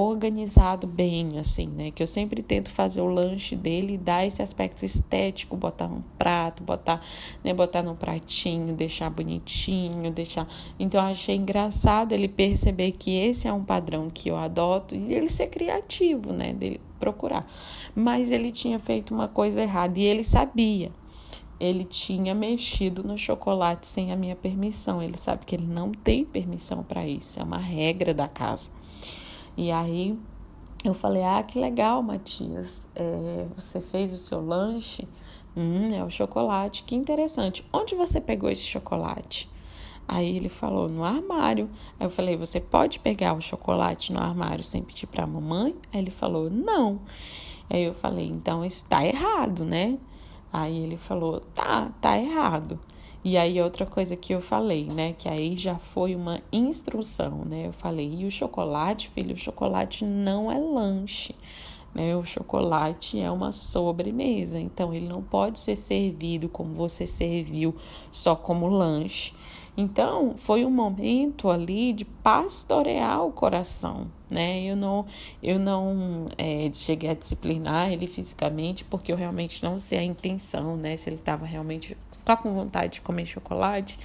organizado 0.00 0.86
bem, 0.86 1.28
assim, 1.40 1.66
né? 1.66 1.90
Que 1.90 2.00
eu 2.00 2.06
sempre 2.06 2.40
tento 2.40 2.70
fazer 2.70 3.00
o 3.00 3.08
lanche 3.08 3.56
dele 3.56 3.94
e 3.94 3.98
dar 3.98 4.24
esse 4.24 4.40
aspecto 4.40 4.84
estético, 4.84 5.56
botar 5.56 5.88
num 5.88 6.02
prato, 6.16 6.62
botar, 6.62 7.04
né, 7.42 7.52
botar 7.52 7.82
num 7.82 7.96
pratinho, 7.96 8.76
deixar 8.76 9.10
bonitinho, 9.10 10.12
deixar. 10.12 10.46
Então 10.78 11.00
eu 11.02 11.08
achei 11.08 11.34
engraçado 11.34 12.12
ele 12.12 12.28
perceber 12.28 12.92
que 12.92 13.10
esse 13.10 13.48
é 13.48 13.52
um 13.52 13.64
padrão 13.64 14.08
que 14.08 14.28
eu 14.28 14.36
adoto 14.36 14.94
e 14.94 15.12
ele 15.12 15.28
ser 15.28 15.48
criativo, 15.48 16.32
né? 16.32 16.52
Dele 16.52 16.80
procurar. 17.00 17.50
Mas 17.92 18.30
ele 18.30 18.52
tinha 18.52 18.78
feito 18.78 19.12
uma 19.12 19.26
coisa 19.26 19.60
errada 19.62 19.98
e 19.98 20.04
ele 20.04 20.22
sabia. 20.22 20.92
Ele 21.58 21.82
tinha 21.82 22.36
mexido 22.36 23.02
no 23.02 23.18
chocolate 23.18 23.84
sem 23.84 24.12
a 24.12 24.16
minha 24.16 24.36
permissão. 24.36 25.02
Ele 25.02 25.16
sabe 25.16 25.44
que 25.44 25.56
ele 25.56 25.66
não 25.66 25.90
tem 25.90 26.24
permissão 26.24 26.84
para 26.84 27.04
isso, 27.04 27.40
é 27.40 27.42
uma 27.42 27.58
regra 27.58 28.14
da 28.14 28.28
casa. 28.28 28.77
E 29.58 29.72
aí 29.72 30.16
eu 30.84 30.94
falei: 30.94 31.24
Ah, 31.24 31.42
que 31.42 31.58
legal, 31.58 32.00
Matias. 32.00 32.86
É, 32.94 33.44
você 33.56 33.80
fez 33.80 34.12
o 34.12 34.16
seu 34.16 34.40
lanche. 34.40 35.08
Hum, 35.56 35.90
é 35.92 36.04
o 36.04 36.08
chocolate. 36.08 36.84
Que 36.84 36.94
interessante. 36.94 37.66
Onde 37.72 37.96
você 37.96 38.20
pegou 38.20 38.48
esse 38.48 38.62
chocolate? 38.62 39.50
Aí 40.06 40.36
ele 40.36 40.48
falou: 40.48 40.88
No 40.88 41.02
armário. 41.02 41.68
Aí 41.98 42.06
eu 42.06 42.10
falei: 42.10 42.36
Você 42.36 42.60
pode 42.60 43.00
pegar 43.00 43.34
o 43.34 43.40
chocolate 43.40 44.12
no 44.12 44.20
armário 44.20 44.62
sem 44.62 44.80
pedir 44.80 45.08
para 45.08 45.24
a 45.24 45.26
mamãe? 45.26 45.74
Aí 45.92 45.98
ele 46.02 46.12
falou: 46.12 46.48
Não. 46.48 47.00
Aí 47.68 47.82
eu 47.82 47.94
falei: 47.94 48.28
Então 48.28 48.64
está 48.64 49.04
errado, 49.04 49.64
né? 49.64 49.98
Aí 50.52 50.78
ele 50.78 50.96
falou: 50.96 51.40
Tá, 51.40 51.90
tá 52.00 52.16
errado. 52.16 52.78
E 53.28 53.36
aí 53.36 53.60
outra 53.60 53.84
coisa 53.84 54.16
que 54.16 54.32
eu 54.32 54.40
falei, 54.40 54.86
né, 54.86 55.12
que 55.12 55.28
aí 55.28 55.54
já 55.54 55.76
foi 55.76 56.16
uma 56.16 56.40
instrução, 56.50 57.44
né? 57.44 57.66
Eu 57.66 57.74
falei: 57.74 58.10
"E 58.20 58.24
o 58.24 58.30
chocolate, 58.30 59.06
filho, 59.10 59.34
o 59.34 59.38
chocolate 59.38 60.02
não 60.02 60.50
é 60.50 60.58
lanche. 60.58 61.34
Né? 61.94 62.16
O 62.16 62.24
chocolate 62.24 63.20
é 63.20 63.30
uma 63.30 63.52
sobremesa, 63.52 64.58
então 64.58 64.94
ele 64.94 65.06
não 65.06 65.22
pode 65.22 65.58
ser 65.58 65.76
servido 65.76 66.48
como 66.48 66.72
você 66.72 67.06
serviu, 67.06 67.76
só 68.10 68.34
como 68.34 68.66
lanche. 68.66 69.34
Então, 69.80 70.34
foi 70.36 70.64
um 70.64 70.70
momento 70.72 71.48
ali 71.48 71.92
de 71.92 72.04
pastorear 72.04 73.24
o 73.24 73.30
coração, 73.30 74.08
né? 74.28 74.60
Eu 74.64 74.74
não, 74.74 75.06
eu 75.40 75.56
não 75.56 76.26
é, 76.36 76.68
cheguei 76.74 77.10
a 77.10 77.14
disciplinar 77.14 77.92
ele 77.92 78.08
fisicamente, 78.08 78.84
porque 78.84 79.12
eu 79.12 79.16
realmente 79.16 79.62
não 79.62 79.78
sei 79.78 80.00
a 80.00 80.02
intenção, 80.02 80.76
né? 80.76 80.96
Se 80.96 81.08
ele 81.08 81.14
estava 81.14 81.46
realmente 81.46 81.96
só 82.10 82.34
com 82.34 82.52
vontade 82.52 82.94
de 82.94 83.02
comer 83.02 83.24
chocolate, 83.24 83.96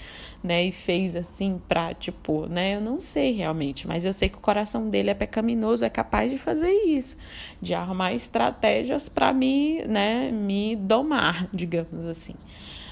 né? 0.43 0.63
E 0.63 0.71
fez 0.71 1.15
assim 1.15 1.59
pra, 1.67 1.91
tipo, 1.91 2.45
né? 2.45 2.75
Eu 2.75 2.81
não 2.81 2.99
sei 2.99 3.31
realmente, 3.31 3.87
mas 3.87 4.05
eu 4.05 4.13
sei 4.13 4.29
que 4.29 4.37
o 4.37 4.41
coração 4.41 4.91
dele 4.91 5.09
é 5.09 5.15
pecaminoso, 5.15 5.83
é 5.83 5.89
capaz 5.89 6.31
de 6.31 6.37
fazer 6.37 6.71
isso, 6.71 7.17
de 7.59 7.73
arrumar 7.73 8.13
estratégias 8.13 9.09
para 9.09 9.33
me, 9.33 9.83
né? 9.87 10.31
Me 10.31 10.75
domar, 10.75 11.47
digamos 11.51 12.05
assim 12.05 12.35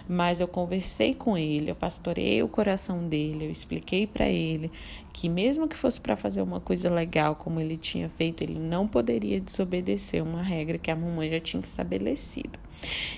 mas 0.07 0.39
eu 0.39 0.47
conversei 0.47 1.13
com 1.13 1.37
ele, 1.37 1.71
eu 1.71 1.75
pastorei 1.75 2.41
o 2.43 2.47
coração 2.47 3.07
dele, 3.07 3.45
eu 3.45 3.51
expliquei 3.51 4.05
para 4.05 4.27
ele 4.29 4.71
que 5.13 5.27
mesmo 5.27 5.67
que 5.67 5.75
fosse 5.75 5.99
para 5.99 6.15
fazer 6.15 6.41
uma 6.41 6.59
coisa 6.59 6.89
legal 6.89 7.35
como 7.35 7.59
ele 7.59 7.77
tinha 7.77 8.09
feito, 8.09 8.43
ele 8.43 8.57
não 8.57 8.87
poderia 8.87 9.39
desobedecer 9.39 10.23
uma 10.23 10.41
regra 10.41 10.77
que 10.77 10.89
a 10.89 10.95
mamãe 10.95 11.29
já 11.29 11.39
tinha 11.39 11.61
estabelecido. 11.61 12.59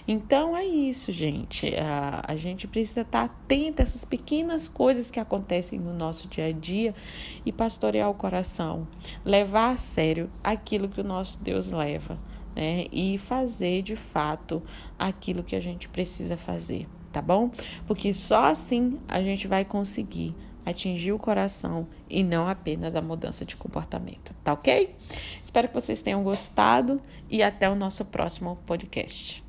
Então 0.07 0.57
é 0.57 0.65
isso, 0.65 1.11
gente. 1.11 1.73
A, 1.75 2.23
a 2.27 2.35
gente 2.35 2.67
precisa 2.67 3.01
estar 3.01 3.23
atento 3.23 3.81
a 3.81 3.83
essas 3.83 4.03
pequenas 4.03 4.67
coisas 4.67 5.11
que 5.11 5.19
acontecem 5.19 5.79
no 5.79 5.93
nosso 5.93 6.27
dia 6.27 6.47
a 6.47 6.51
dia 6.51 6.93
e 7.45 7.51
pastorear 7.51 8.09
o 8.09 8.15
coração, 8.15 8.87
levar 9.23 9.71
a 9.71 9.77
sério 9.77 10.29
aquilo 10.43 10.89
que 10.89 10.99
o 10.99 11.03
nosso 11.03 11.41
Deus 11.41 11.71
leva 11.71 12.17
né? 12.55 12.85
E 12.91 13.17
fazer 13.17 13.81
de 13.81 13.95
fato 13.95 14.61
aquilo 14.97 15.43
que 15.43 15.55
a 15.55 15.59
gente 15.59 15.87
precisa 15.89 16.37
fazer, 16.37 16.87
tá 17.11 17.21
bom? 17.21 17.51
Porque 17.85 18.13
só 18.13 18.45
assim 18.45 18.99
a 19.07 19.21
gente 19.21 19.47
vai 19.47 19.65
conseguir 19.65 20.35
atingir 20.65 21.11
o 21.11 21.19
coração 21.19 21.87
e 22.09 22.23
não 22.23 22.47
apenas 22.47 22.95
a 22.95 23.01
mudança 23.01 23.43
de 23.45 23.55
comportamento, 23.55 24.33
tá 24.43 24.53
ok? 24.53 24.95
Espero 25.41 25.67
que 25.67 25.73
vocês 25.73 26.01
tenham 26.01 26.23
gostado 26.23 27.01
e 27.29 27.43
até 27.43 27.69
o 27.69 27.75
nosso 27.75 28.05
próximo 28.05 28.57
podcast. 28.65 29.42